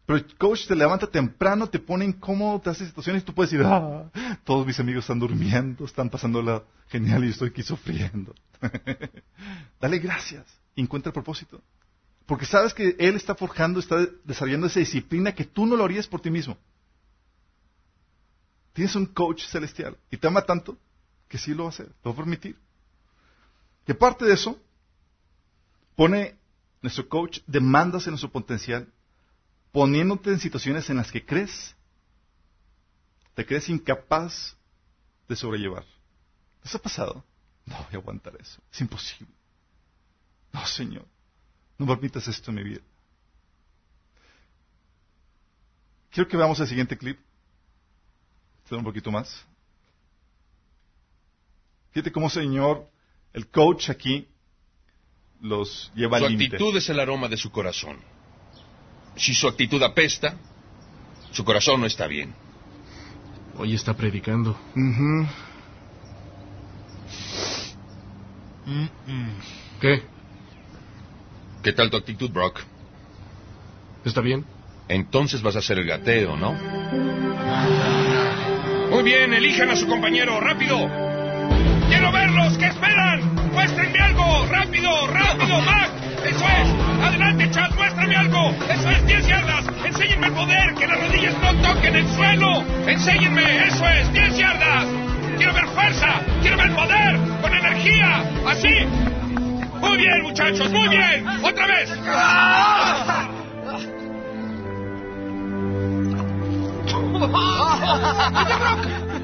[0.05, 3.51] Pero el coach te levanta temprano, te pone incómodo, te hace situaciones y tú puedes
[3.51, 4.09] decir, ah,
[4.43, 8.35] todos mis amigos están durmiendo, están pasándola genial y yo estoy aquí sufriendo.
[9.81, 11.59] Dale gracias y encuentra el propósito.
[12.27, 16.07] Porque sabes que Él está forjando, está desarrollando esa disciplina que tú no lo harías
[16.07, 16.57] por ti mismo.
[18.73, 20.77] Tienes un coach celestial y te ama tanto
[21.27, 22.57] que sí lo va a hacer, lo va a permitir.
[23.87, 24.59] Y aparte de eso,
[25.95, 26.35] pone
[26.81, 28.87] nuestro coach demandas en nuestro potencial,
[29.75, 31.75] poniéndote en situaciones en las que crees,
[33.33, 34.55] te crees incapaz
[35.27, 35.83] de sobrellevar.
[36.63, 37.25] ¿Eso ha pasado?
[37.65, 38.61] No voy a aguantar eso.
[38.71, 39.33] Es imposible.
[40.53, 41.05] No, Señor.
[41.77, 42.79] No permitas esto en mi vida.
[46.09, 47.19] Quiero que veamos el siguiente clip.
[48.71, 49.45] Un poquito más.
[51.91, 52.89] Fíjate cómo, Señor,
[53.33, 54.25] el coach aquí
[55.41, 56.55] los lleva Su al límite.
[56.55, 58.14] actitud es el aroma de su corazón.
[59.15, 60.35] Si su actitud apesta,
[61.31, 62.33] su corazón no está bien.
[63.57, 64.57] Hoy está predicando.
[69.79, 70.03] ¿Qué?
[71.63, 72.61] ¿Qué tal tu actitud, Brock?
[74.03, 74.45] ¿Está bien?
[74.87, 76.53] Entonces vas a hacer el gateo, ¿no?
[78.91, 80.77] Muy bien, elijan a su compañero, rápido.
[81.87, 83.51] Quiero verlos, ¿qué esperan?
[83.51, 85.91] Muéstrenme algo, rápido, rápido, Mac.
[86.23, 86.94] Eso es.
[87.03, 88.51] Adelante, Chad, muéstrame algo.
[88.69, 89.65] Eso es, 10 yardas.
[89.85, 92.63] Enséñenme el poder, que las rodillas no toquen el suelo.
[92.87, 94.85] Enséñenme, eso es, 10 yardas.
[95.37, 98.85] Quiero ver fuerza, quiero ver poder, con energía, así.
[99.79, 101.27] Muy bien, muchachos, muy bien.
[101.43, 101.89] Otra vez.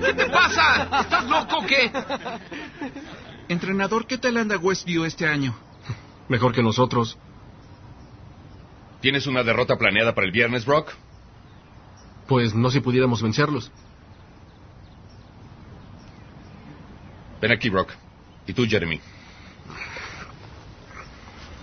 [0.05, 0.87] ¿Qué te pasa?
[1.01, 1.91] ¿Estás loco o qué?
[3.47, 5.55] Entrenador, ¿qué tal anda Westview este año?
[6.27, 7.17] Mejor que nosotros.
[9.01, 10.91] ¿Tienes una derrota planeada para el viernes, Brock?
[12.27, 13.71] Pues no si pudiéramos vencerlos.
[17.41, 17.91] Ven aquí, Brock.
[18.45, 19.01] Y tú, Jeremy.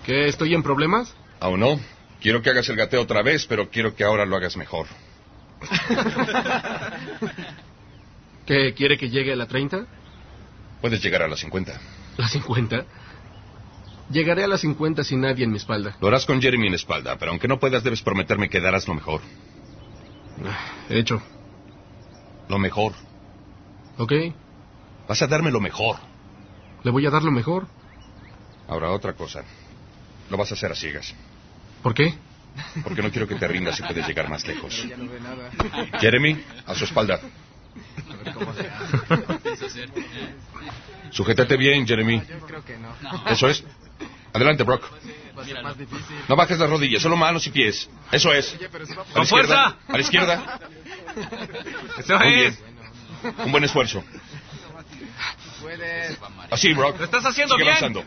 [0.04, 0.26] ¿Qué?
[0.26, 1.14] ¿Estoy en problemas?
[1.38, 1.78] Aún no.
[2.20, 4.86] Quiero que hagas el gateo otra vez, pero quiero que ahora lo hagas mejor.
[8.46, 8.74] ¿Qué?
[8.74, 9.86] ¿Quiere que llegue a la 30?
[10.80, 11.80] Puedes llegar a las 50.
[12.16, 12.84] ¿La 50?
[14.11, 15.96] Llegaré a la 50 sin nadie en mi espalda.
[16.00, 18.88] Lo harás con Jeremy en la espalda, pero aunque no puedas, debes prometerme que darás
[18.88, 19.20] lo mejor.
[20.88, 21.20] Hecho.
[22.48, 22.92] Lo mejor.
[23.98, 24.12] ¿Ok?
[25.06, 25.96] Vas a darme lo mejor.
[26.82, 27.66] Le voy a dar lo mejor.
[28.66, 29.42] Ahora, otra cosa.
[30.30, 31.14] Lo vas a hacer a ciegas.
[31.82, 32.14] ¿Por qué?
[32.82, 34.86] Porque no quiero que te rindas y puedes llegar más lejos.
[36.00, 37.20] Jeremy, a su espalda.
[41.11, 42.22] Sujétate bien, Jeremy.
[43.30, 43.64] Eso es.
[44.32, 44.84] Adelante, Brock.
[46.28, 47.88] No bajes las rodillas, solo manos y pies.
[48.12, 48.54] Eso es.
[48.54, 49.76] A la ¡Con fuerza!
[49.88, 50.60] A la izquierda.
[51.98, 52.58] Eso Muy es.
[52.62, 53.34] bien.
[53.44, 54.02] Un buen esfuerzo.
[56.50, 56.98] Así, Brock.
[56.98, 57.76] Lo estás haciendo Sigue bien.
[57.76, 58.04] avanzando.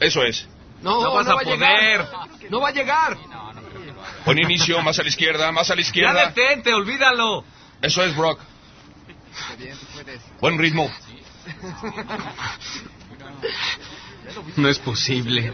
[0.00, 0.48] Eso es.
[0.82, 2.06] No, no vas a poder.
[2.50, 3.16] No va a llegar.
[4.24, 6.26] Buen inicio, más a la izquierda, más a la Ya izquierda.
[6.30, 7.44] detente, olvídalo.
[7.82, 8.40] Eso es, Brock.
[10.40, 10.90] Buen ritmo.
[14.56, 15.52] No es posible.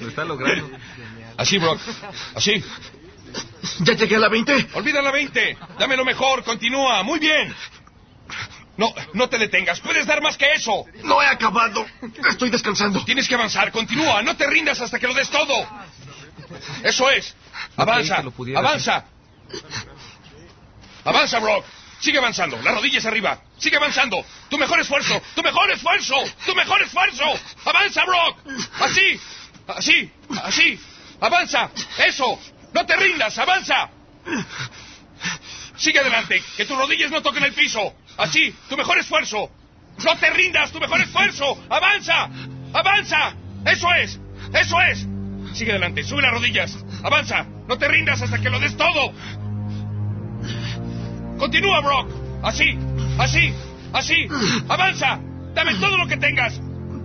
[0.00, 0.70] Lo está logrando.
[1.36, 1.80] Así, Brock.
[2.34, 2.62] Así.
[3.80, 4.68] ¿Ya llegué a la 20?
[4.74, 5.58] Olvida la 20.
[5.78, 6.44] Dame lo mejor.
[6.44, 7.02] Continúa.
[7.02, 7.54] Muy bien.
[8.76, 9.80] No, no te detengas.
[9.80, 10.84] Puedes dar más que eso.
[11.04, 11.86] No he acabado.
[12.28, 13.04] Estoy descansando.
[13.04, 13.72] Tienes que avanzar.
[13.72, 14.22] Continúa.
[14.22, 15.54] No te rindas hasta que lo des todo.
[16.82, 17.34] Eso es.
[17.76, 18.22] Avanza.
[18.54, 19.04] Avanza.
[21.04, 21.64] Avanza, Brock.
[22.00, 22.60] Sigue avanzando.
[22.62, 23.38] Las rodillas arriba.
[23.58, 24.24] Sigue avanzando.
[24.48, 25.20] Tu mejor esfuerzo.
[25.34, 26.16] Tu mejor esfuerzo.
[26.44, 27.24] Tu mejor esfuerzo.
[27.64, 28.38] Avanza, Brock.
[28.80, 29.20] Así.
[29.66, 30.12] Así.
[30.42, 30.80] Así.
[31.20, 31.70] Avanza.
[31.98, 32.38] Eso.
[32.72, 33.38] No te rindas.
[33.38, 33.90] Avanza.
[35.76, 36.42] Sigue adelante.
[36.56, 37.94] Que tus rodillas no toquen el piso.
[38.18, 38.54] Así.
[38.68, 39.50] Tu mejor esfuerzo.
[40.04, 40.72] No te rindas.
[40.72, 41.64] Tu mejor esfuerzo.
[41.70, 42.28] Avanza.
[42.74, 43.34] Avanza.
[43.64, 44.20] Eso es.
[44.52, 45.06] Eso es.
[45.56, 46.04] Sigue adelante.
[46.04, 46.76] Sube las rodillas.
[47.02, 47.46] Avanza.
[47.66, 49.12] No te rindas hasta que lo des todo.
[51.38, 52.10] Continúa, Brock.
[52.42, 52.78] Así.
[53.18, 53.52] Así.
[53.92, 54.28] Así.
[54.68, 55.20] Avanza.
[55.54, 56.58] Dame todo lo que tengas.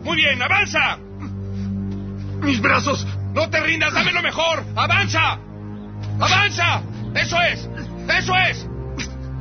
[0.04, 0.42] Muy bien.
[0.42, 0.98] Avanza.
[2.42, 3.06] Mis brazos.
[3.34, 3.94] No te rindas.
[3.94, 4.64] Dame lo mejor.
[4.76, 5.40] Avanza.
[6.20, 6.82] Avanza.
[7.16, 7.70] Eso es.
[8.18, 8.68] Eso es.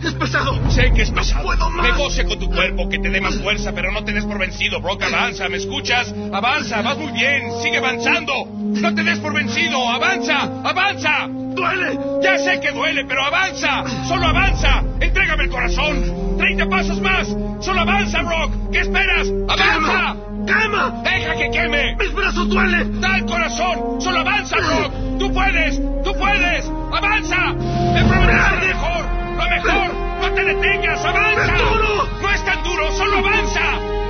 [0.03, 0.71] Es pesado.
[0.71, 1.43] Sé que es pesado.
[1.45, 1.87] puedo más.
[1.87, 4.81] Negocia con tu cuerpo que te dé más fuerza, pero no te des por vencido,
[4.81, 5.03] Brock.
[5.03, 6.15] Avanza, ¿me escuchas?
[6.33, 7.43] Avanza, vas muy bien.
[7.63, 8.47] Sigue avanzando.
[8.47, 9.91] No te des por vencido.
[9.91, 11.29] Avanza, avanza.
[11.55, 11.99] Duele.
[12.23, 13.85] Ya sé que duele, pero avanza.
[14.07, 14.83] Solo avanza.
[15.01, 16.37] Entrégame el corazón.
[16.39, 17.29] Treinta pasos más.
[17.61, 18.53] Solo avanza, Brock.
[18.73, 19.29] ¿Qué esperas?
[19.49, 20.17] Avanza.
[20.47, 21.03] ¡Quema!
[21.03, 21.97] Deja que queme.
[21.97, 23.01] Mis brazos duelen.
[23.01, 24.01] Da el corazón.
[24.01, 25.19] Solo avanza, Brock.
[25.19, 25.77] Tú puedes.
[26.05, 26.71] Tú puedes.
[26.93, 27.55] Avanza.
[27.95, 29.05] Te prometo lo mejor.
[29.37, 29.95] Lo mejor.
[30.23, 31.05] No te detengas.
[31.05, 31.55] Avanza.
[31.55, 32.09] ¡Es duro!
[32.23, 32.93] No es tan duro.
[32.93, 33.63] Solo avanza.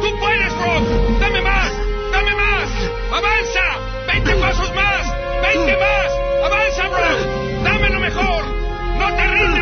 [0.03, 1.21] Tú puedes, Brock.
[1.21, 1.73] Dame más.
[2.13, 2.69] Dame más.
[3.13, 3.65] Avanza.
[4.07, 5.15] Veinte pasos más.
[5.43, 6.20] Veinte más.
[6.45, 7.63] Avanza, Brock.
[7.65, 8.45] Dame lo mejor.
[8.99, 9.60] No te rindas.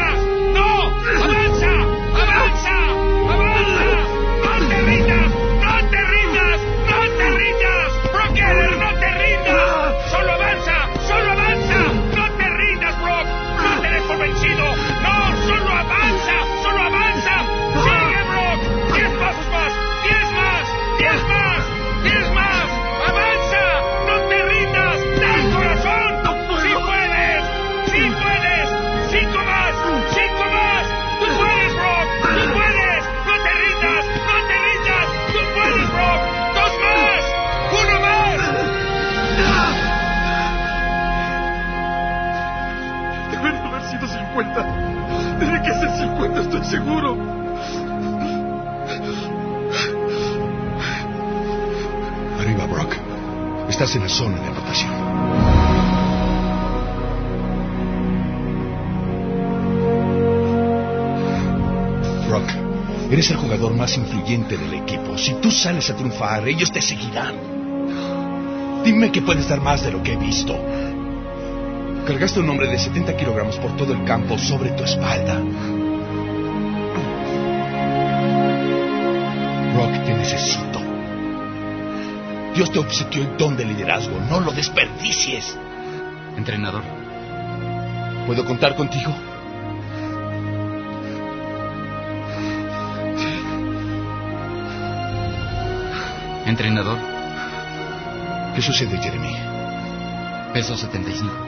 [44.62, 45.38] 50.
[45.38, 47.16] Tiene que ser 50, estoy seguro.
[52.40, 52.96] Arriba, Brock.
[53.68, 54.90] Estás en la zona de anotación.
[62.28, 62.50] Brock,
[63.10, 65.16] eres el jugador más influyente del equipo.
[65.16, 67.34] Si tú sales a triunfar, ellos te seguirán.
[68.84, 70.54] Dime que puedes dar más de lo que he visto.
[72.08, 75.34] Cargaste un hombre de 70 kilogramos por todo el campo sobre tu espalda.
[79.74, 80.80] Brock, te necesito.
[82.54, 84.18] Dios te obsequió el don de liderazgo.
[84.30, 85.54] No lo desperdicies.
[86.38, 86.82] Entrenador,
[88.26, 89.12] ¿Puedo contar contigo?
[96.46, 96.98] entrenador,
[98.54, 99.36] ¿Qué sucede, Jeremy?
[100.52, 101.47] peso 75.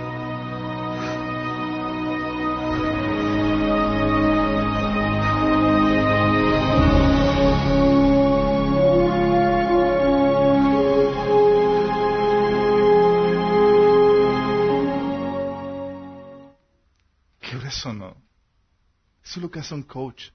[19.74, 20.30] Un coach.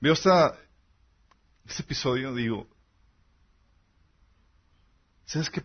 [0.00, 0.56] Veo esta,
[1.66, 2.68] este episodio, digo,
[5.24, 5.62] ¿sabes qué?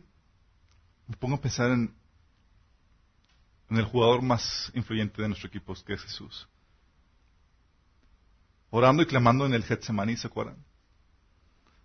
[1.08, 1.94] Me pongo a pensar en,
[3.70, 6.48] el jugador más influyente de nuestro equipo, que es Jesús.
[8.72, 10.58] Orando y clamando en el Getsemaní, ¿se acuerdan?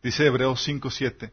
[0.03, 1.33] Dice Hebreos 5, 7.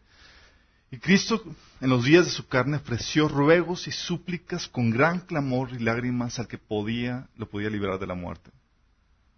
[0.91, 1.41] Y Cristo,
[1.79, 6.37] en los días de su carne, ofreció ruegos y súplicas con gran clamor y lágrimas
[6.37, 8.51] al que podía, lo podía librar de la muerte.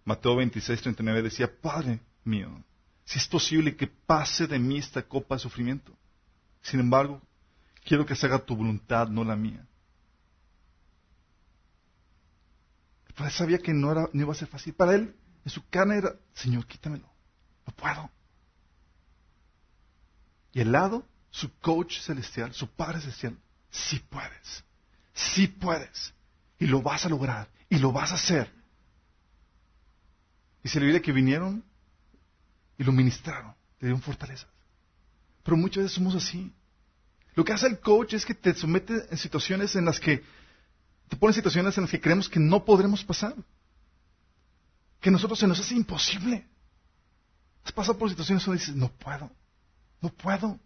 [0.04, 2.62] Mateo 26, 39 decía, Padre mío,
[3.04, 5.96] si es posible que pase de mí esta copa de sufrimiento.
[6.62, 7.20] Sin embargo,
[7.84, 9.66] quiero que se haga tu voluntad, no la mía.
[13.08, 14.74] El padre sabía que no, era, no iba a ser fácil.
[14.74, 17.08] Para él, en su carne era, Señor, quítamelo.
[17.66, 18.10] No puedo.
[20.52, 23.36] Y al lado, su coach celestial, su Padre celestial,
[23.70, 24.64] sí puedes.
[25.12, 26.14] Sí puedes.
[26.58, 27.48] Y lo vas a lograr.
[27.68, 28.52] Y lo vas a hacer.
[30.64, 31.62] Y se le Biblia que vinieron
[32.78, 33.54] y lo ministraron.
[33.78, 34.48] Le dieron fortalezas.
[35.44, 36.52] Pero muchas veces somos así.
[37.34, 40.24] Lo que hace el coach es que te somete en situaciones en las que
[41.08, 43.34] te pone en situaciones en las que creemos que no podremos pasar.
[45.00, 46.48] Que a nosotros se nos hace imposible.
[47.62, 49.30] ¿Has pasado por situaciones donde dices, no puedo,
[50.00, 50.58] no puedo?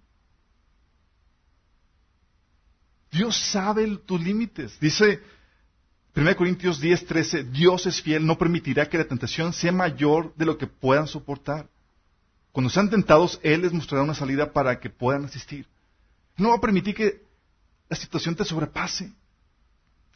[3.11, 4.79] Dios sabe tus límites.
[4.79, 5.21] Dice
[6.19, 10.47] 1 Corintios 10, 13, Dios es fiel, no permitirá que la tentación sea mayor de
[10.47, 11.69] lo que puedan soportar.
[12.51, 15.69] Cuando sean tentados, Él les mostrará una salida para que puedan asistir.
[16.37, 17.23] No va a permitir que
[17.89, 19.13] la situación te sobrepase.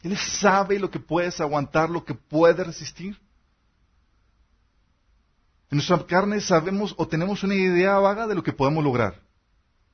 [0.01, 3.17] Él sabe lo que puedes aguantar, lo que puedes resistir.
[5.71, 9.21] En nuestra carne sabemos o tenemos una idea vaga de lo que podemos lograr.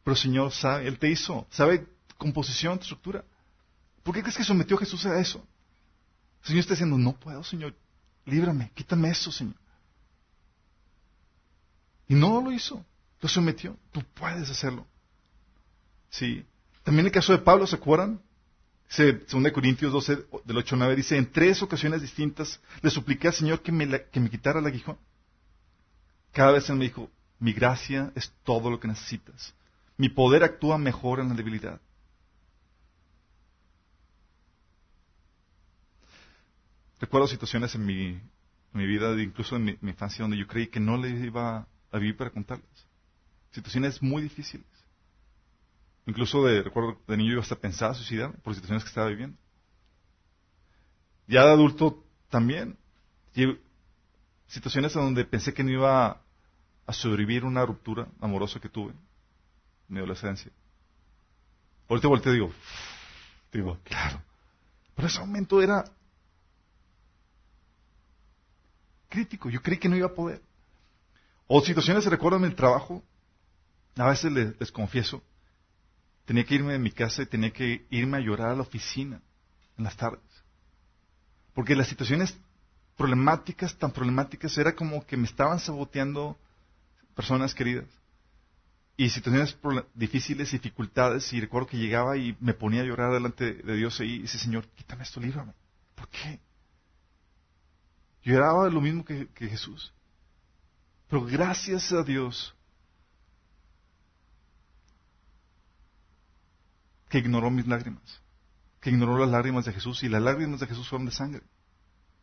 [0.03, 1.85] Pero el Señor sabe, Él te hizo, sabe
[2.17, 3.23] composición, estructura.
[4.01, 5.45] ¿Por qué crees que sometió a Jesús a eso?
[6.41, 7.75] El Señor está diciendo, no puedo, Señor,
[8.25, 9.55] líbrame, quítame eso, Señor.
[12.07, 12.83] Y no lo hizo,
[13.21, 13.77] lo sometió.
[13.91, 14.87] Tú puedes hacerlo.
[16.09, 16.45] Sí.
[16.83, 18.19] También el caso de Pablo, ¿se acuerdan?
[18.97, 23.35] 2 Corintios 12, del 8 al 9, dice, en tres ocasiones distintas le supliqué al
[23.35, 24.97] Señor que me, que me quitara el aguijón.
[26.31, 29.53] Cada vez Él me dijo, mi gracia es todo lo que necesitas.
[29.97, 31.79] Mi poder actúa mejor en la debilidad.
[36.99, 38.21] Recuerdo situaciones en mi,
[38.73, 42.29] vida, incluso en mi, infancia, donde yo creí que no le iba a vivir para
[42.29, 42.67] contarles.
[43.51, 44.67] Situaciones muy difíciles.
[46.05, 49.37] Incluso de, recuerdo de niño yo hasta pensaba suicidar por situaciones que estaba viviendo.
[51.27, 52.77] Ya de adulto también.
[54.47, 56.21] Situaciones en donde pensé que no iba
[56.85, 58.97] a sobrevivir una ruptura amorosa que tuve en
[59.87, 60.51] mi adolescencia.
[61.87, 62.53] Ahorita volteo y digo,
[63.53, 64.21] digo, claro.
[64.95, 65.85] Pero ese momento era
[69.09, 69.49] crítico.
[69.49, 70.41] Yo creí que no iba a poder.
[71.47, 73.03] O situaciones, recuerdo en el trabajo,
[73.97, 75.21] a veces les, confieso,
[76.25, 79.21] tenía que irme de mi casa y tenía que irme a llorar a la oficina
[79.77, 80.21] en las tardes.
[81.53, 82.37] Porque las situaciones
[82.95, 86.37] problemáticas, tan problemáticas, era como que me estaban saboteando
[87.15, 87.87] personas queridas.
[88.95, 89.57] Y situaciones
[89.95, 94.19] difíciles, dificultades, y recuerdo que llegaba y me ponía a llorar delante de Dios y
[94.19, 95.53] dice, Señor, quítame esto, líbrame.
[95.95, 96.39] ¿Por qué?
[98.23, 99.93] Lloraba lo mismo que, Jesús.
[101.07, 102.53] Pero gracias a Dios
[107.09, 108.21] que ignoró mis lágrimas,
[108.79, 111.41] que ignoró las lágrimas de Jesús y las lágrimas de Jesús fueron de sangre.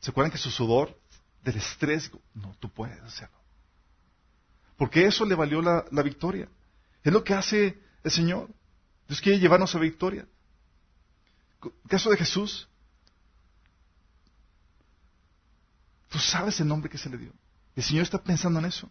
[0.00, 0.96] ¿Se acuerdan que su sudor
[1.42, 3.36] del estrés, no, tú puedes hacerlo?
[4.76, 6.48] Porque eso le valió la, victoria.
[7.02, 8.50] Es lo que hace el Señor.
[9.08, 10.26] Dios quiere llevarnos a victoria.
[11.88, 12.68] Caso de Jesús,
[16.08, 17.32] Tú sabes el nombre que se le dio.
[17.74, 18.88] El Señor está pensando en eso.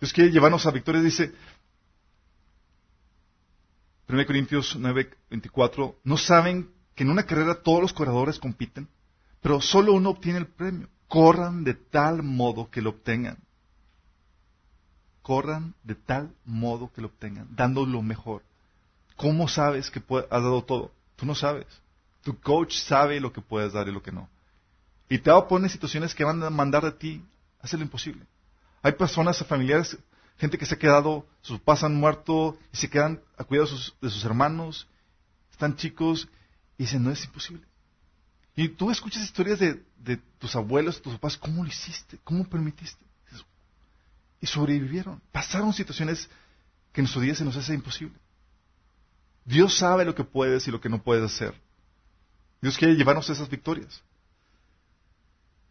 [0.00, 1.00] Dios quiere llevarnos a victoria.
[1.00, 1.32] Dice
[4.08, 8.88] 1 Corintios 9, 24, no saben que en una carrera todos los corredores compiten,
[9.40, 10.88] pero solo uno obtiene el premio.
[11.08, 13.38] Corran de tal modo que lo obtengan.
[15.22, 18.42] Corran de tal modo que lo obtengan, dando lo mejor.
[19.16, 20.92] ¿Cómo sabes que has dado todo?
[21.16, 21.66] Tú no sabes.
[22.22, 24.28] Tu coach sabe lo que puedes dar y lo que no.
[25.08, 27.24] Y te va a poner situaciones que van a mandar de ti
[27.60, 28.26] hacer lo imposible.
[28.82, 29.96] Hay personas, familiares,
[30.38, 34.10] gente que se ha quedado, sus papás han muerto y se quedan a cuidar de
[34.10, 34.86] sus, hermanos,
[35.50, 36.28] están chicos
[36.78, 37.64] y dicen, no es imposible.
[38.54, 42.18] Y tú escuchas historias de, tus abuelos, de tus papás, ¿cómo lo hiciste?
[42.24, 43.04] ¿Cómo permitiste?
[44.40, 45.20] Y sobrevivieron.
[45.32, 46.28] Pasaron situaciones
[46.92, 48.14] que en nuestros días se nos hace imposible.
[49.44, 51.54] Dios sabe lo que puedes y lo que no puedes hacer.
[52.60, 54.02] Dios quiere llevarnos esas victorias.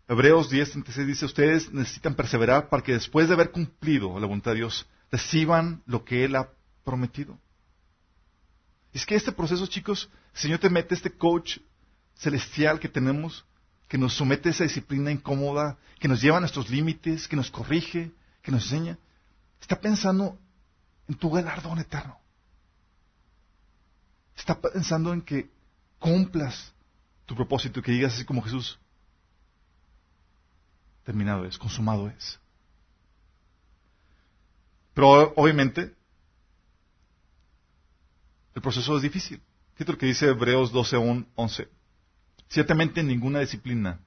[0.07, 4.57] Hebreos 10:36 dice, ustedes necesitan perseverar para que después de haber cumplido la voluntad de
[4.57, 6.49] Dios, reciban lo que Él ha
[6.83, 7.39] prometido.
[8.93, 11.57] Es que este proceso, chicos, el Señor te mete este coach
[12.13, 13.45] celestial que tenemos,
[13.87, 17.49] que nos somete a esa disciplina incómoda, que nos lleva a nuestros límites, que nos
[17.49, 18.97] corrige, que nos enseña.
[19.59, 20.37] Está pensando
[21.07, 22.17] en tu galardón eterno.
[24.35, 25.49] Está pensando en que
[25.97, 26.73] cumplas
[27.25, 28.79] tu propósito y que digas así como Jesús,
[31.05, 32.39] terminado es, consumado es.
[34.93, 35.93] Pero obviamente,
[38.55, 39.41] el proceso es difícil.
[39.75, 41.69] Fíjate lo que dice Hebreos 12, 11.
[42.49, 43.99] Ciertamente ninguna disciplina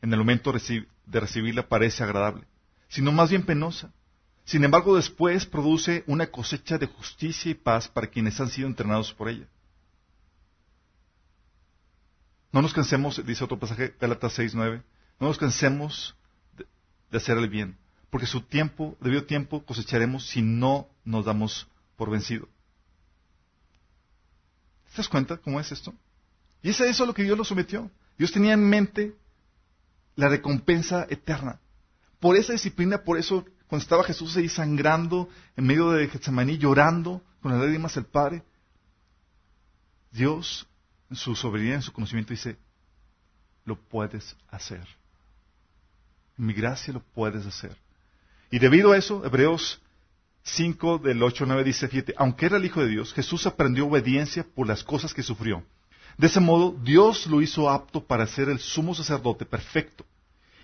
[0.00, 2.44] en el momento de recibirla parece agradable,
[2.88, 3.92] sino más bien penosa.
[4.44, 9.12] Sin embargo, después produce una cosecha de justicia y paz para quienes han sido entrenados
[9.12, 9.46] por ella.
[12.52, 14.82] No nos cansemos, dice otro pasaje, Gálatas 6, 9,
[15.20, 16.16] no nos cansemos
[17.10, 17.76] de hacer el bien,
[18.10, 22.48] porque su tiempo, debido tiempo, cosecharemos si no nos damos por vencido.
[24.90, 25.94] ¿Te das cuenta cómo es esto?
[26.62, 27.90] Y es a eso lo que Dios lo sometió.
[28.16, 29.14] Dios tenía en mente
[30.16, 31.60] la recompensa eterna.
[32.18, 37.22] Por esa disciplina, por eso cuando estaba Jesús ahí sangrando en medio de Getsemaní, llorando
[37.40, 38.42] con las lágrimas del Padre,
[40.10, 40.66] Dios,
[41.10, 42.56] en su soberanía, en su conocimiento, dice,
[43.64, 44.86] lo puedes hacer.
[46.38, 47.76] Mi gracia lo puedes hacer.
[48.50, 49.82] Y debido a eso, Hebreos
[50.44, 53.86] 5 del 8 al 9 dice, fíjate, aunque era el Hijo de Dios, Jesús aprendió
[53.86, 55.62] obediencia por las cosas que sufrió.
[56.16, 60.06] De ese modo, Dios lo hizo apto para ser el sumo sacerdote perfecto.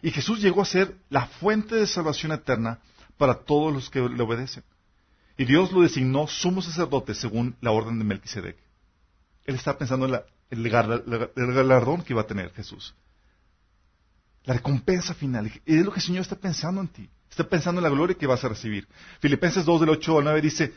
[0.02, 2.78] Y Jesús llegó a ser la fuente de salvación eterna
[3.16, 4.64] para todos los que le obedecen.
[5.36, 8.56] Y Dios lo designó sumo sacerdote según la orden de Melquisedec.
[9.44, 10.20] Él está pensando en
[10.50, 12.94] el, galardón que iba a tener Jesús.
[14.44, 15.50] La recompensa final.
[15.64, 17.08] Es lo que el Señor está pensando en ti.
[17.30, 18.86] Está pensando en la gloria que vas a recibir.
[19.20, 20.72] Filipenses 2 del 8 al 9 dice,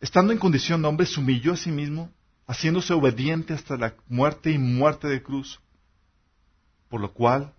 [0.00, 2.10] estando en condición de hombre, se humilló a sí mismo,
[2.46, 5.60] haciéndose obediente hasta la muerte y muerte de cruz.
[6.88, 7.52] Por lo cual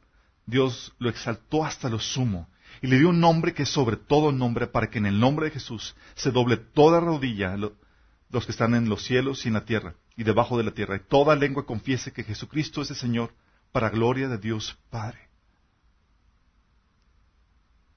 [0.45, 2.47] Dios lo exaltó hasta lo sumo
[2.81, 5.47] y le dio un nombre que es sobre todo nombre para que en el nombre
[5.47, 9.65] de Jesús se doble toda rodilla los que están en los cielos y en la
[9.65, 13.33] tierra y debajo de la tierra y toda lengua confiese que Jesucristo es el Señor
[13.71, 15.19] para gloria de Dios Padre.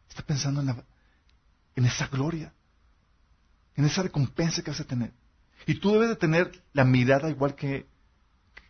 [0.08, 0.84] Está pensando en,
[1.76, 2.52] en esa gloria,
[3.76, 5.12] en esa recompensa que vas a tener.
[5.66, 7.86] Y tú debes de tener la mirada igual que,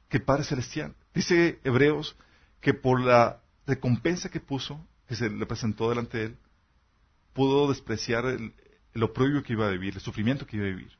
[0.09, 0.95] que Padre Celestial.
[1.15, 2.17] Dice Hebreos
[2.61, 6.39] que por la recompensa que puso, que se le presentó delante de él,
[7.33, 8.55] pudo despreciar el,
[8.93, 10.93] el oprobio que iba a vivir, el sufrimiento que iba a vivir.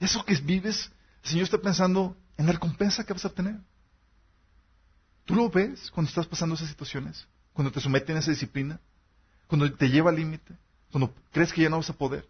[0.00, 0.92] Eso que vives,
[1.24, 3.56] el Señor está pensando en la recompensa que vas a obtener.
[5.28, 7.28] ¿Tú lo ves cuando estás pasando esas situaciones?
[7.52, 8.80] Cuando te someten a esa disciplina,
[9.46, 10.54] cuando te lleva al límite,
[10.90, 12.26] cuando crees que ya no vas a poder.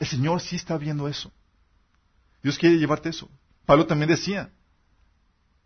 [0.00, 1.30] El Señor sí está viendo eso.
[2.42, 3.30] Dios quiere llevarte eso.
[3.64, 4.50] Pablo también decía,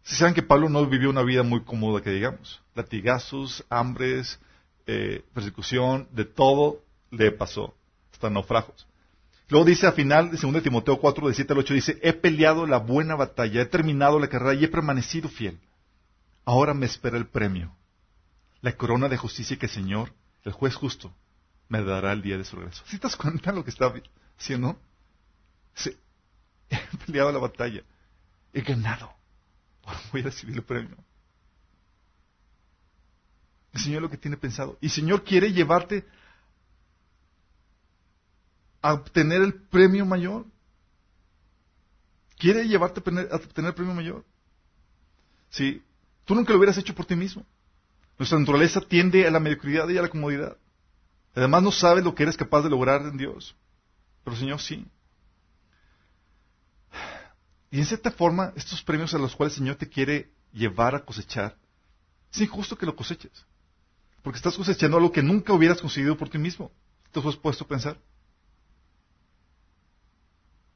[0.02, 4.38] si saben que Pablo no vivió una vida muy cómoda, que digamos, latigazos, hambres,
[4.86, 7.74] eh, persecución, de todo le pasó,
[8.12, 8.86] hasta naufragos.
[9.48, 12.66] Luego dice al final de 2 Timoteo 4, de 7 al 8, dice, he peleado
[12.66, 15.58] la buena batalla, he terminado la carrera y he permanecido fiel.
[16.48, 17.76] Ahora me espera el premio,
[18.62, 21.14] la corona de justicia que el Señor, el juez justo,
[21.68, 22.82] me dará el día de su regreso.
[22.86, 23.92] ¿Sí te das cuenta lo que está
[24.38, 24.80] haciendo?
[26.70, 27.82] he peleado la batalla,
[28.54, 29.12] he ganado,
[30.10, 30.96] voy a recibir el premio.
[33.74, 34.78] El Señor lo que tiene pensado.
[34.80, 36.06] Y el Señor quiere llevarte
[38.80, 40.46] a obtener el premio mayor.
[42.38, 44.24] Quiere llevarte a obtener el premio mayor.
[45.50, 45.82] Sí,
[46.28, 47.42] tú nunca lo hubieras hecho por ti mismo.
[48.18, 50.58] Nuestra naturaleza tiende a la mediocridad y a la comodidad.
[51.34, 53.56] Además no sabes lo que eres capaz de lograr en Dios.
[54.24, 54.86] Pero Señor sí.
[57.70, 61.02] Y en cierta forma, estos premios a los cuales el Señor te quiere llevar a
[61.02, 61.56] cosechar,
[62.30, 63.46] es injusto que lo coseches.
[64.22, 66.70] Porque estás cosechando algo que nunca hubieras conseguido por ti mismo.
[67.10, 67.96] ¿Te has puesto a pensar?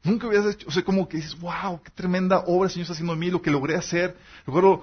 [0.03, 2.95] Nunca hubieras hecho, o sea, como que dices, wow, qué tremenda obra el Señor está
[2.95, 4.17] haciendo en mí, lo que logré hacer.
[4.47, 4.83] Recuerdo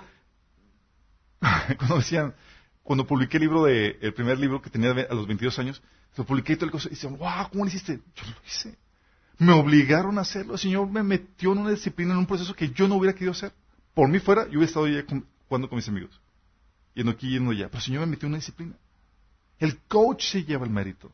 [1.77, 2.33] cuando decían,
[2.83, 5.81] cuando publiqué el libro de, el primer libro que tenía a los 22 años,
[6.17, 7.99] lo publiqué y todo el cosa, y decían, wow, ¿cómo lo hiciste?
[8.15, 8.77] Yo lo hice.
[9.37, 10.53] Me obligaron a hacerlo.
[10.53, 13.31] El Señor me metió en una disciplina, en un proceso que yo no hubiera querido
[13.31, 13.53] hacer.
[13.93, 15.03] Por mí fuera, yo hubiera estado ya
[15.47, 16.19] jugando con mis amigos.
[16.93, 17.67] Yendo aquí, yendo allá.
[17.67, 18.75] Pero el Señor me metió en una disciplina.
[19.59, 21.11] El coach se lleva el mérito.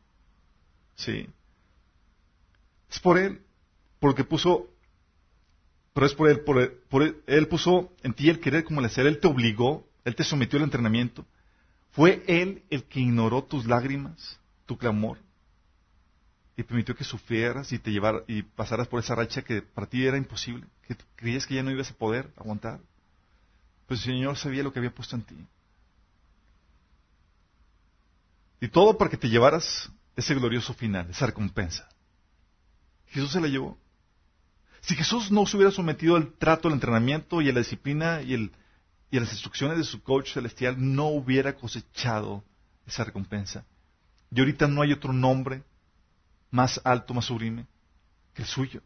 [0.96, 1.28] Sí.
[2.90, 3.40] Es por Él
[4.00, 4.68] porque puso,
[5.92, 9.06] pero es por él, por él, él, puso en ti el querer como el hacer,
[9.06, 11.26] él te obligó, él te sometió al entrenamiento.
[11.90, 15.18] Fue él el que ignoró tus lágrimas, tu clamor,
[16.56, 20.06] y permitió que sufrieras y te llevara, y pasaras por esa racha que para ti
[20.06, 22.78] era imposible, que creías que ya no ibas a poder aguantar.
[23.88, 25.34] Pues el Señor sabía lo que había puesto en ti.
[28.60, 31.88] Y todo para que te llevaras ese glorioso final, esa recompensa.
[33.08, 33.76] Jesús se la llevó.
[34.82, 38.52] Si Jesús no se hubiera sometido al trato, al entrenamiento y a la disciplina y,
[39.12, 42.42] a las instrucciones de su coach celestial, no hubiera cosechado
[42.86, 43.64] esa recompensa.
[44.30, 45.62] Y ahorita no hay otro nombre
[46.50, 47.66] más alto, más sublime
[48.34, 48.82] que el suyo.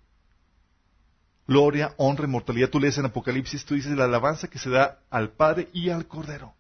[1.47, 2.71] Gloria, honra, inmortalidad.
[2.71, 6.07] Tú lees en Apocalipsis, tú dices la alabanza que se da al Padre y al
[6.07, 6.55] Cordero.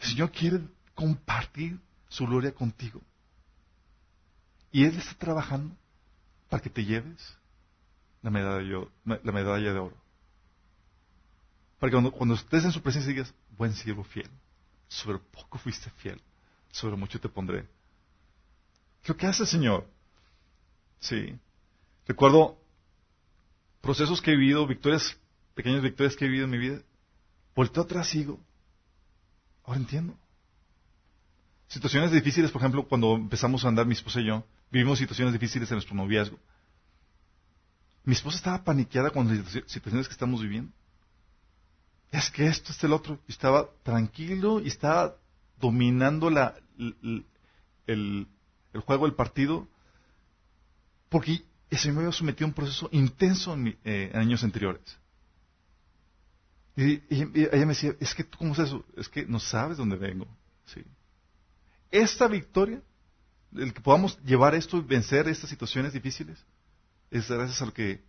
[0.00, 0.60] El Señor quiere
[0.94, 1.78] compartir
[2.08, 3.00] su gloria contigo.
[4.70, 5.74] Y Él está trabajando
[6.48, 7.36] para que te lleves
[8.22, 9.96] la medalla, la medalla de oro.
[11.78, 14.28] Para que cuando, estés en su presencia digas, buen siervo fiel,
[14.88, 16.20] sobre poco fuiste fiel,
[16.72, 17.66] sobre mucho te pondré.
[19.02, 19.86] ¿Qué que hace el Señor?
[20.98, 21.38] Sí.
[22.06, 22.58] Recuerdo
[23.80, 25.16] procesos que he vivido, victorias,
[25.54, 26.82] pequeñas victorias que he vivido en mi vida.
[27.54, 28.40] Volteo atrás y digo,
[29.64, 30.16] ahora entiendo.
[31.68, 35.70] Situaciones difíciles, por ejemplo, cuando empezamos a andar mi esposa y yo, vivimos situaciones difíciles
[35.70, 36.38] en nuestro noviazgo.
[38.04, 40.72] Mi esposa estaba paniqueada con las situaciones que estamos viviendo.
[42.10, 43.18] Es que esto, es el otro.
[43.28, 45.16] Estaba tranquilo y estaba
[45.60, 47.26] dominando la, el,
[47.86, 48.26] el,
[48.72, 49.68] el juego, el partido,
[51.08, 54.98] porque ese me había sometido a un proceso intenso en, eh, en años anteriores.
[56.76, 59.96] Y, ella me decía, es que tú cómo es eso, es que no sabes dónde
[59.96, 60.28] vengo.
[60.66, 60.84] Sí.
[61.90, 62.80] Esta victoria,
[63.52, 66.38] el que podamos llevar esto y vencer estas situaciones difíciles,
[67.10, 68.04] es gracias a lo que,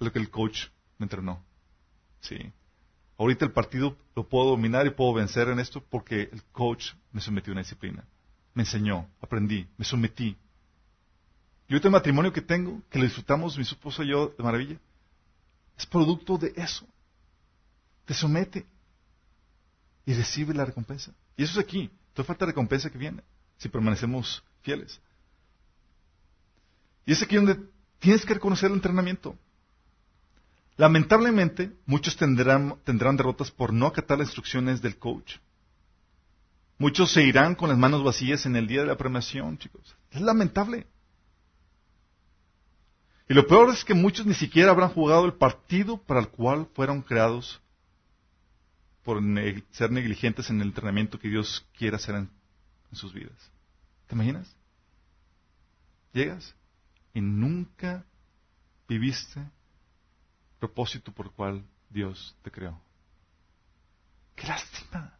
[0.00, 0.66] a lo que el coach
[0.98, 1.44] me entrenó.
[2.20, 2.52] Sí.
[3.16, 7.20] Ahorita el partido lo puedo dominar y puedo vencer en esto porque el coach me
[7.20, 8.04] sometió a una disciplina.
[8.54, 10.36] Me enseñó, aprendí, me sometí.
[11.68, 14.78] Y ahorita el matrimonio que tengo, que lo disfrutamos mi esposo y yo de maravilla,
[15.78, 16.86] es producto de eso.
[18.04, 18.66] Te somete
[20.04, 21.12] y recibe la recompensa.
[21.36, 21.90] Y eso es aquí.
[22.12, 23.22] Toda falta recompensa que viene
[23.56, 25.00] si permanecemos fieles.
[27.06, 27.58] Y es aquí donde
[27.98, 29.36] tienes que reconocer el entrenamiento.
[30.76, 35.36] Lamentablemente, muchos tendrán, tendrán derrotas por no acatar las instrucciones del coach.
[36.78, 39.96] Muchos se irán con las manos vacías en el día de la premiación, chicos.
[40.10, 40.86] Es lamentable.
[43.28, 46.68] Y lo peor es que muchos ni siquiera habrán jugado el partido para el cual
[46.74, 47.60] fueron creados
[49.04, 49.22] por
[49.70, 52.30] ser negligentes en el entrenamiento que Dios quiere hacer en,
[52.90, 53.36] en sus vidas.
[54.08, 54.54] ¿Te imaginas?
[56.12, 56.54] Llegas
[57.12, 58.04] y nunca
[58.88, 59.40] viviste
[60.64, 62.80] propósito por el cual Dios te creó.
[64.34, 65.18] ¡Qué lástima!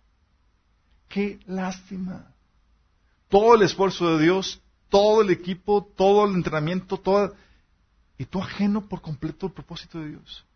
[1.07, 2.32] ¡Qué lástima!
[3.28, 7.34] Todo el esfuerzo de Dios, todo el equipo, todo el entrenamiento, todo...
[8.16, 10.47] Y tú ajeno por completo el propósito de Dios.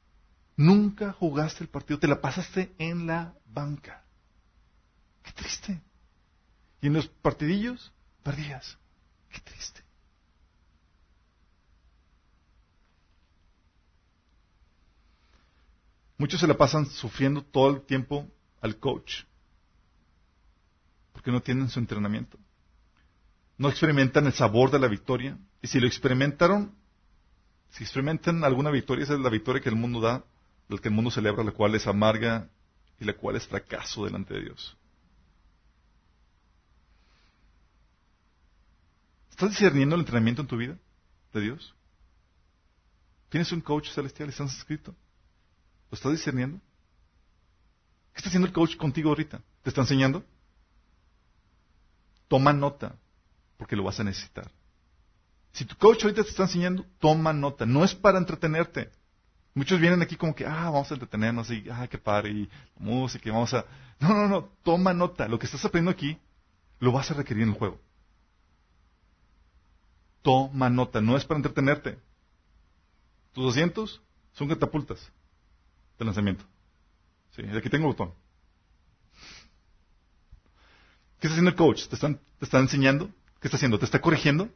[0.57, 4.05] Nunca jugaste el partido, te la pasaste en la banca.
[5.22, 5.82] Qué triste.
[6.80, 8.78] Y en los partidillos perdías.
[9.28, 9.82] Qué triste.
[16.19, 18.29] Muchos se la pasan sufriendo todo el tiempo
[18.61, 19.23] al coach,
[21.12, 22.37] porque no tienen su entrenamiento.
[23.57, 26.75] No experimentan el sabor de la victoria, y si lo experimentaron,
[27.71, 30.25] si experimentan alguna victoria, esa es la victoria que el mundo da,
[30.69, 32.51] la que el mundo celebra, la cual es amarga
[32.99, 34.77] y la cual es fracaso delante de Dios.
[39.31, 40.77] ¿Estás discerniendo el entrenamiento en tu vida
[41.33, 41.75] de Dios?
[43.29, 44.31] ¿Tienes un coach celestial?
[44.31, 44.97] ¿Estás inscrito?
[45.91, 46.59] ¿Lo estás discerniendo?
[48.12, 49.41] ¿Qué está haciendo el coach contigo ahorita?
[49.62, 50.24] ¿Te está enseñando?
[52.28, 52.97] Toma nota,
[53.57, 54.51] porque lo vas a necesitar.
[55.53, 57.64] Si tu coach ahorita te está enseñando, toma nota.
[57.64, 58.91] No es para entretenerte.
[59.55, 63.28] Muchos vienen aquí como que, ah, vamos a entretenernos y, ah, qué padre, y música,
[63.28, 63.64] y vamos a...
[63.99, 65.26] No, no, no, toma nota.
[65.26, 66.18] Lo que estás aprendiendo aquí,
[66.78, 67.80] lo vas a requerir en el juego.
[70.22, 71.99] Toma nota, no es para entretenerte.
[73.32, 74.03] Tus asientos
[74.34, 75.11] son catapultas
[75.99, 76.44] de lanzamiento.
[77.30, 78.12] Sí, aquí tengo botón.
[81.20, 81.88] ¿Qué está haciendo el coach?
[81.88, 83.09] ¿Te, están, ¿Te está enseñando?
[83.40, 83.78] ¿Qué está haciendo?
[83.78, 84.49] ¿Te está corrigiendo?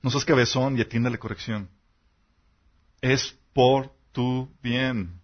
[0.00, 1.68] No seas cabezón y atienda la corrección.
[3.00, 5.20] Es por tu bien.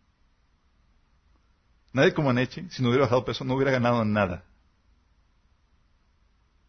[1.93, 4.45] Nadie como Aneche, si no hubiera bajado peso, no hubiera ganado nada.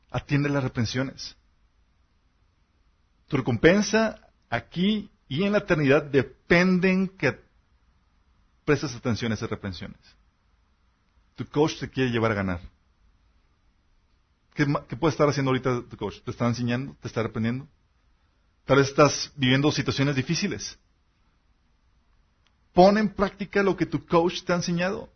[0.10, 1.36] Atiende las reprensiones.
[3.28, 7.40] Tu recompensa aquí y en la eternidad dependen que
[8.70, 9.98] prestes atención a esas reprensiones.
[11.34, 12.62] Tu coach te quiere llevar a ganar.
[14.54, 16.20] ¿Qué, puede estar haciendo ahorita tu coach?
[16.24, 16.96] ¿Te está enseñando?
[17.02, 17.68] ¿Te está reprendiendo?
[18.66, 20.78] Tal vez estás viviendo situaciones difíciles.
[22.72, 25.10] Pon en práctica lo que tu coach te ha enseñado.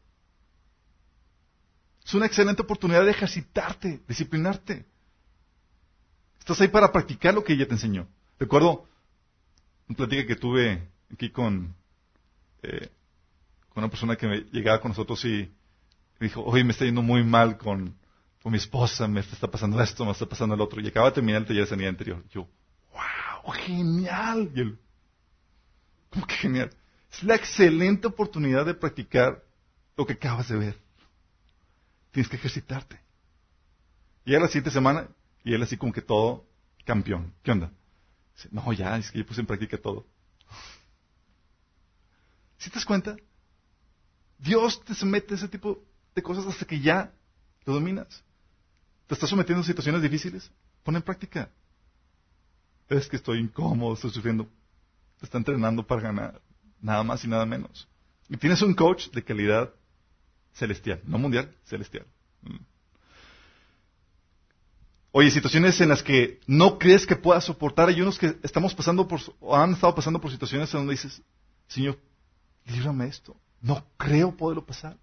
[2.03, 4.83] Es una excelente oportunidad de ejercitarte, disciplinarte.
[6.39, 8.07] Estás ahí para practicar lo que ella te enseñó.
[8.39, 8.87] Recuerdo
[9.87, 11.75] una plática que tuve aquí con
[12.63, 12.89] eh,
[13.73, 15.51] con una persona que me llegaba con nosotros y
[16.19, 17.97] dijo, oye, me está yendo muy mal con,
[18.41, 20.79] con mi esposa, me está pasando esto, me está pasando el otro.
[20.79, 22.23] Y acaba de terminar el taller de sanidad anterior.
[22.29, 22.47] yo,
[22.91, 24.51] wow, genial.
[24.55, 24.79] Y él,
[26.09, 26.69] ¿cómo que genial?
[27.11, 29.43] Es la excelente oportunidad de practicar
[29.97, 30.77] lo que acabas de ver.
[32.11, 32.99] Tienes que ejercitarte.
[34.25, 35.09] Y a la siguiente semana,
[35.43, 36.45] y él así como que todo
[36.85, 37.33] campeón.
[37.43, 37.71] ¿Qué onda?
[38.35, 40.05] Dice, no, ya, es que yo puse en práctica todo.
[42.57, 43.17] ¿Sí te das cuenta?
[44.43, 45.81] Dios te somete a ese tipo
[46.13, 47.13] de cosas hasta que ya
[47.65, 48.23] lo dominas.
[49.07, 50.51] ¿Te estás sometiendo a situaciones difíciles?
[50.83, 51.49] Pon en práctica.
[52.89, 54.49] Es que estoy incómodo, estoy sufriendo.
[55.19, 56.41] Te está entrenando para ganar.
[56.81, 57.87] Nada más y nada menos.
[58.27, 59.73] Y tienes un coach de calidad
[60.51, 61.01] celestial.
[61.05, 62.05] No mundial, celestial.
[62.41, 62.57] Mm.
[65.13, 67.87] Oye, situaciones en las que no crees que puedas soportar.
[67.87, 71.21] Hay unos que estamos pasando por, o han estado pasando por situaciones en donde dices,
[71.67, 71.97] Señor,
[72.65, 73.37] líbrame esto.
[73.63, 74.97] No creo poderlo pasar.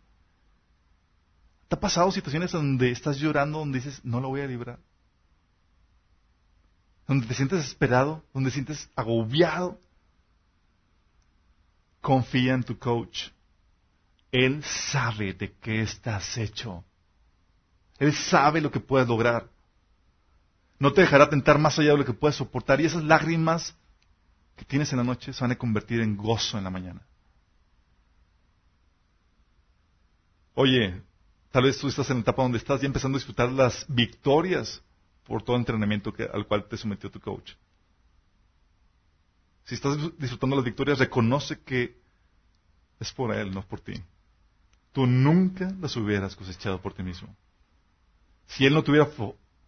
[1.66, 4.78] ¿Te ha pasado situaciones donde estás llorando, donde dices, no lo voy a librar?
[7.08, 9.80] Donde te sientes desesperado, donde te sientes agobiado.
[12.02, 13.28] Confía en tu coach.
[14.30, 16.84] Él sabe de qué estás hecho.
[17.98, 19.48] Él sabe lo que puedes lograr.
[20.78, 22.78] No te dejará tentar más allá de lo que puedes soportar.
[22.80, 23.74] Y esas lágrimas
[24.56, 27.06] que tienes en la noche se van a convertir en gozo en la mañana.
[30.54, 31.00] Oye,
[31.50, 34.82] tal vez tú estás en la etapa donde estás ya empezando a disfrutar las victorias
[35.24, 37.52] por todo el entrenamiento al cual te sometió tu coach.
[39.64, 41.96] Si estás disfrutando las victorias, reconoce que
[42.98, 43.94] es por él, no por ti.
[44.92, 47.34] Tú nunca las hubieras cosechado por ti mismo.
[48.48, 49.08] Si él no te hubiera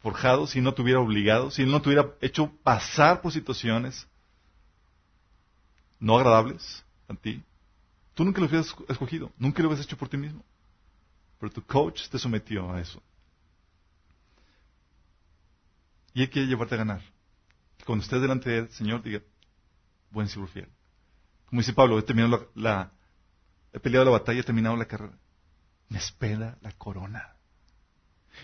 [0.00, 4.08] forjado, si no te hubiera obligado, si él no te hubiera hecho pasar por situaciones
[6.00, 7.40] no agradables a ti,
[8.14, 10.44] tú nunca lo hubieras escogido, nunca lo hubieras hecho por ti mismo.
[11.42, 13.02] Pero tu coach te sometió a eso.
[16.14, 17.02] Y él quiere llevarte a ganar.
[17.84, 19.22] Cuando estés delante del Señor, diga,
[20.12, 20.68] buen siervo fiel.
[21.46, 22.92] Como dice Pablo, he terminado la,
[23.72, 25.18] he peleado la batalla, he terminado la carrera.
[25.88, 27.34] Me espera la corona.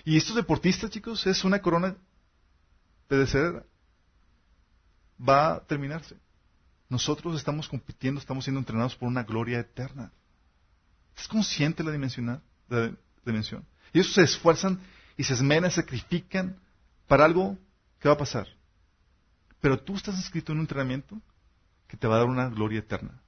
[0.05, 1.97] Y estos deportistas, chicos, es una corona
[3.07, 3.65] perecedera.
[5.21, 6.17] Va a terminarse.
[6.89, 10.11] Nosotros estamos compitiendo, estamos siendo entrenados por una gloria eterna.
[11.11, 12.43] ¿Estás consciente de la, dimensión,
[13.25, 13.65] dimensión?
[13.93, 14.81] Y ellos se esfuerzan
[15.17, 16.59] y se esmeran, sacrifican
[17.07, 17.59] para algo
[17.99, 18.47] que va a pasar.
[19.61, 21.21] Pero tú estás inscrito en un entrenamiento
[21.89, 23.21] que te va a dar una gloria eterna.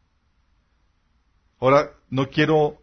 [1.58, 2.80] Ahora, no quiero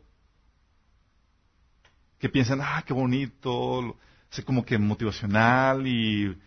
[2.20, 3.98] que piensen, ah, qué bonito,
[4.30, 6.38] sé como que motivacional y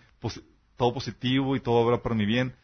[0.77, 2.55] todo positivo y todo obra para mi bien.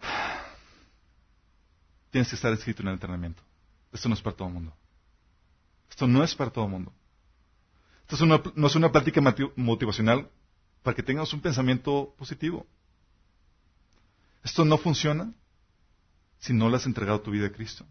[2.10, 3.42] Tienes que estar escrito en el entrenamiento.
[3.92, 4.74] Esto no es para todo el mundo.
[5.96, 6.92] Esto no es para todo el mundo.
[8.06, 9.22] Esto no es una plática
[9.56, 10.28] motivacional
[10.82, 12.66] para que tengas un pensamiento positivo.
[14.44, 15.32] Esto no funciona
[16.38, 17.86] si no le has entregado tu vida a Cristo.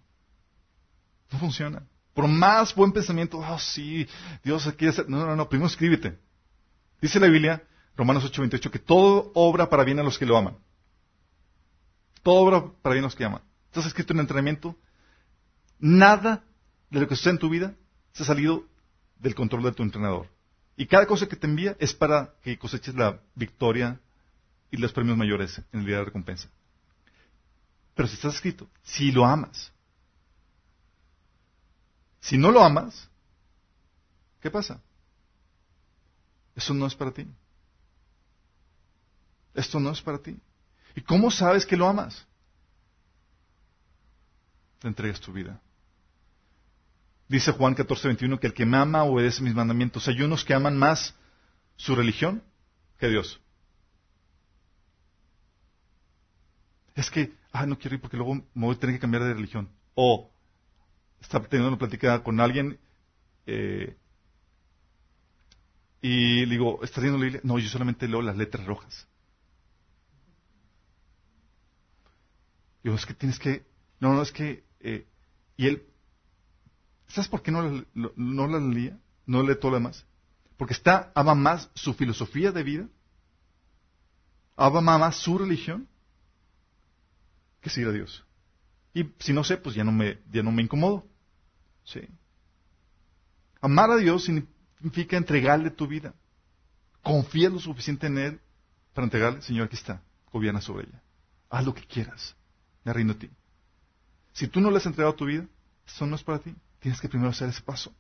[1.31, 1.81] No funciona.
[2.13, 4.07] Por más buen pensamiento, oh sí,
[4.43, 5.09] Dios quiere hacer.
[5.09, 6.19] No, no, no, primero escríbete.
[7.01, 7.63] Dice la Biblia,
[7.97, 10.59] Romanos 8:28, que todo obra para bien a los que lo aman.
[12.21, 13.41] Todo obra para bien a los que aman.
[13.65, 14.77] Estás escrito en entrenamiento.
[15.79, 16.43] Nada
[16.91, 17.75] de lo que sucede en tu vida
[18.15, 18.63] se ha salido
[19.19, 20.29] del control de tu entrenador.
[20.77, 23.99] Y cada cosa que te envía es para que coseches la victoria
[24.71, 26.49] y los premios mayores en el día de recompensa.
[27.93, 29.71] Pero si estás escrito, si lo amas,
[32.21, 33.09] si no lo amas,
[34.41, 34.81] ¿qué pasa?
[36.55, 37.27] Eso no es para ti.
[39.53, 40.37] Esto no es para ti.
[40.95, 42.25] ¿Y cómo sabes que lo amas?
[44.79, 45.59] Te entregas tu vida.
[47.27, 50.07] Dice Juan 14:21 que el que me ama obedece mis mandamientos.
[50.07, 51.15] Hay unos que aman más
[51.75, 52.43] su religión
[52.99, 53.41] que Dios.
[56.93, 59.33] Es que, ah, no quiero ir porque luego me voy a tener que cambiar de
[59.33, 59.69] religión.
[59.95, 60.31] O
[61.19, 62.79] estaba teniendo una plática con alguien
[63.45, 63.95] eh,
[66.01, 67.41] y le digo, ¿estás leyendo la Biblia?
[67.43, 69.07] No, yo solamente leo las letras rojas.
[72.83, 73.65] Digo, es que tienes que...
[73.99, 74.63] No, no, es que...
[74.81, 75.07] Eh,
[75.57, 75.83] y él...
[77.07, 78.99] ¿Sabes por qué no, no la leía?
[79.25, 80.05] No lee todo lo demás.
[80.57, 82.87] Porque está, ama más su filosofía de vida,
[84.55, 85.87] ama más su religión,
[87.61, 88.23] que seguir a Dios.
[88.93, 91.05] Y si no sé, pues ya no me, ya no me incomodo.
[91.83, 92.01] ¿Sí?
[93.61, 96.13] Amar a Dios significa entregarle tu vida.
[97.01, 98.41] Confía lo suficiente en Él
[98.93, 100.01] para entregarle, Señor, aquí está,
[100.31, 101.01] gobierna sobre ella.
[101.49, 102.35] Haz lo que quieras.
[102.83, 103.29] Me rindo a ti.
[104.33, 105.45] Si tú no le has entregado tu vida,
[105.85, 106.55] eso no es para ti.
[106.85, 107.91] Tienes que primero hacer ese paso.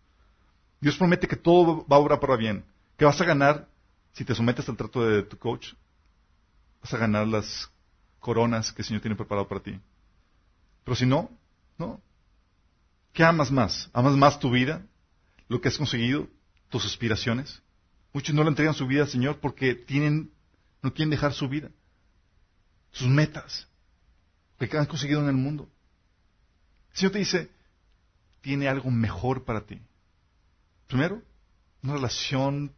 [0.79, 2.63] Dios promete que todo va a obrar para bien.
[2.99, 3.67] Que vas a ganar,
[4.13, 5.73] si te sometes al trato de tu coach,
[6.83, 7.71] vas a ganar las
[8.19, 9.79] coronas que el Señor tiene preparado para ti.
[10.83, 11.31] Pero si no,
[11.79, 11.99] no.
[13.11, 13.89] ¿Qué amas más?
[13.91, 14.85] ¿Amas más tu vida?
[15.47, 16.27] ¿Lo que has conseguido?
[16.69, 17.63] ¿Tus aspiraciones?
[18.13, 20.29] Muchos no le entregan su vida al Señor porque tienen,
[20.83, 21.71] no quieren dejar su vida,
[22.91, 23.67] sus metas,
[24.59, 25.67] lo que han conseguido en el mundo.
[26.91, 27.54] El Señor te dice,
[28.45, 29.81] tiene algo mejor para ti.
[30.85, 31.19] Primero,
[31.81, 32.75] una relación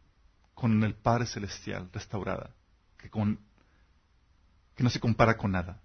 [0.54, 2.54] con el Padre Celestial restaurada,
[2.96, 3.38] que, con,
[4.74, 5.82] que no se compara con nada,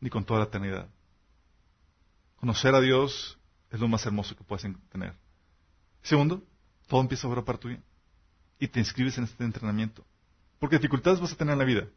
[0.00, 0.86] ni con toda la eternidad.
[2.40, 3.38] Conocer a Dios
[3.70, 5.14] es lo más hermoso que puedes tener.
[6.02, 6.44] Segundo,
[6.86, 7.82] todo empieza a obrar para tu bien.
[8.58, 10.04] Y te inscribes en este entrenamiento
[10.58, 11.88] Porque dificultades vas a tener en la vida.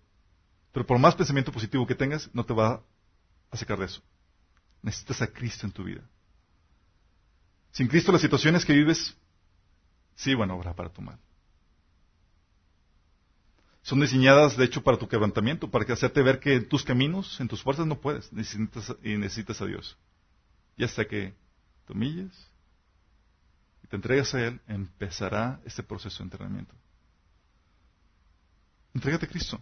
[0.72, 2.82] Pero por más pensamiento positivo que tengas, no te va
[3.52, 4.02] a sacar de eso.
[4.82, 6.02] Necesitas a Cristo en tu vida.
[7.76, 9.14] Sin Cristo las situaciones que vives,
[10.16, 11.20] sí, bueno, habrá para tu mal.
[13.82, 17.38] Son diseñadas, de hecho, para tu quebrantamiento, para que hacerte ver que en tus caminos,
[17.42, 19.98] en tus fuerzas no puedes, necesitas, y necesitas a Dios.
[20.78, 21.36] Y hasta que
[21.86, 22.32] te humilles
[23.84, 26.74] y te entregas a Él, empezará este proceso de entrenamiento.
[28.94, 29.62] Entrégate a Cristo.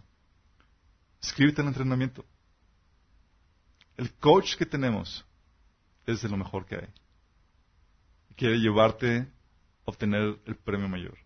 [1.20, 2.24] Escríbete al entrenamiento.
[3.96, 5.26] El coach que tenemos
[6.06, 6.88] es de lo mejor que hay.
[8.36, 9.26] Quiere llevarte a
[9.84, 11.16] obtener el premio mayor.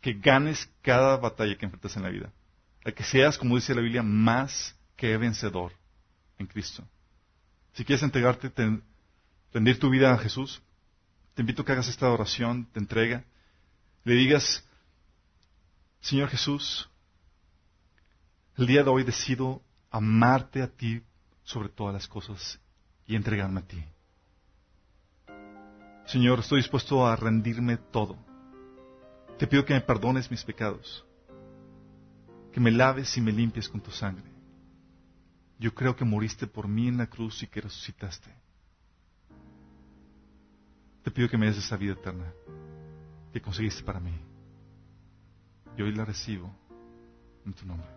[0.00, 2.32] Que ganes cada batalla que enfrentas en la vida.
[2.84, 5.72] Que seas, como dice la Biblia, más que vencedor
[6.38, 6.84] en Cristo.
[7.74, 8.52] Si quieres entregarte,
[9.52, 10.62] rendir tu vida a Jesús,
[11.34, 13.24] te invito a que hagas esta oración, te entrega,
[14.04, 14.66] le digas,
[16.00, 16.88] Señor Jesús,
[18.56, 21.02] el día de hoy decido amarte a ti
[21.44, 22.58] sobre todas las cosas
[23.06, 23.84] y entregarme a ti.
[26.08, 28.16] Señor, estoy dispuesto a rendirme todo.
[29.38, 31.04] Te pido que me perdones mis pecados,
[32.50, 34.24] que me laves y me limpies con tu sangre.
[35.58, 38.34] Yo creo que moriste por mí en la cruz y que resucitaste.
[41.02, 42.32] Te pido que me des esa vida eterna
[43.30, 44.18] que conseguiste para mí.
[45.76, 46.50] Y hoy la recibo
[47.44, 47.88] en tu nombre.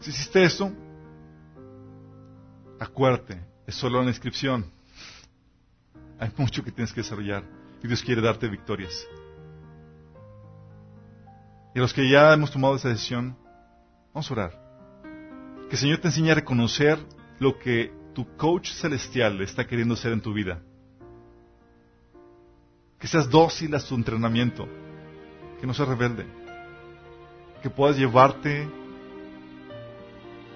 [0.00, 0.72] Si hiciste eso,
[2.80, 4.77] acuérdate, es solo la inscripción.
[6.18, 7.44] Hay mucho que tienes que desarrollar
[7.82, 9.06] y Dios quiere darte victorias.
[11.74, 13.36] Y a los que ya hemos tomado esa decisión,
[14.12, 14.68] vamos a orar.
[15.68, 16.98] Que el Señor te enseñe a reconocer
[17.38, 20.60] lo que tu coach celestial está queriendo hacer en tu vida.
[22.98, 24.68] Que seas dócil a su entrenamiento.
[25.60, 26.26] Que no seas rebelde.
[27.62, 28.68] Que puedas llevarte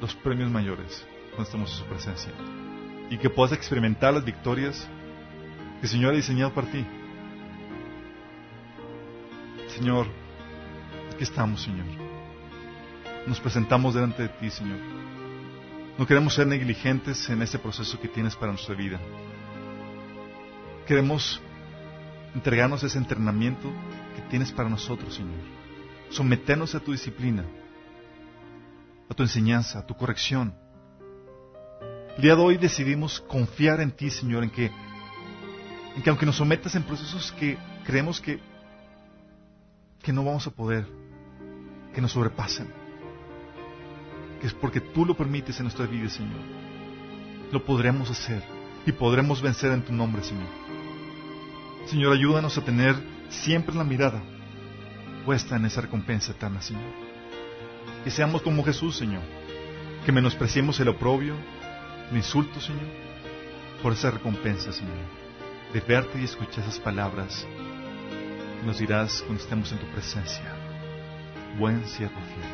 [0.01, 2.33] los premios mayores cuando estamos en su presencia.
[3.11, 4.89] Y que puedas experimentar las victorias
[5.83, 6.87] que el Señor ha diseñado para ti.
[9.67, 10.07] Señor,
[11.13, 11.87] aquí estamos, Señor.
[13.27, 14.79] Nos presentamos delante de ti, Señor.
[15.99, 19.01] No queremos ser negligentes en este proceso que tienes para nuestra vida.
[20.87, 21.41] Queremos
[22.33, 23.69] entregarnos ese entrenamiento
[24.15, 25.41] que tienes para nosotros, Señor.
[26.11, 27.45] Someternos a tu disciplina
[29.13, 30.55] a tu enseñanza, a tu corrección.
[32.17, 34.71] El día de hoy decidimos confiar en ti, Señor, en que,
[35.95, 38.41] en que aunque nos sometas en procesos que creemos que,
[40.03, 40.87] que no vamos a poder,
[41.95, 42.69] que nos sobrepasen,
[44.41, 46.41] que es porque tú lo permites en nuestra vida, Señor,
[47.51, 48.43] lo podremos hacer
[48.87, 50.49] y podremos vencer en tu nombre, Señor.
[51.87, 52.97] Señor, ayúdanos a tener
[53.29, 54.23] siempre la mirada
[55.25, 56.91] puesta en esa recompensa eterna, Señor.
[58.05, 59.23] Que seamos como Jesús, Señor.
[60.05, 61.35] Que menospreciemos el oprobio,
[62.11, 62.89] el insulto, Señor,
[63.83, 65.22] por esa recompensa, Señor.
[65.73, 67.47] De verte y escuchar esas palabras
[68.67, 70.55] nos dirás cuando estemos en tu presencia.
[71.59, 72.47] Buen siervo fiel.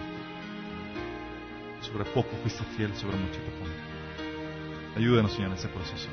[1.81, 4.97] Sobre poco fuiste fiel, sobre mucho te pongo.
[4.97, 6.09] Ayúdanos, Señor, en este proceso.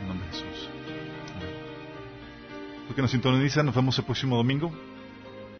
[0.00, 0.68] En nombre de Jesús.
[2.86, 4.72] Porque nos sintonizan, nos vemos el próximo domingo.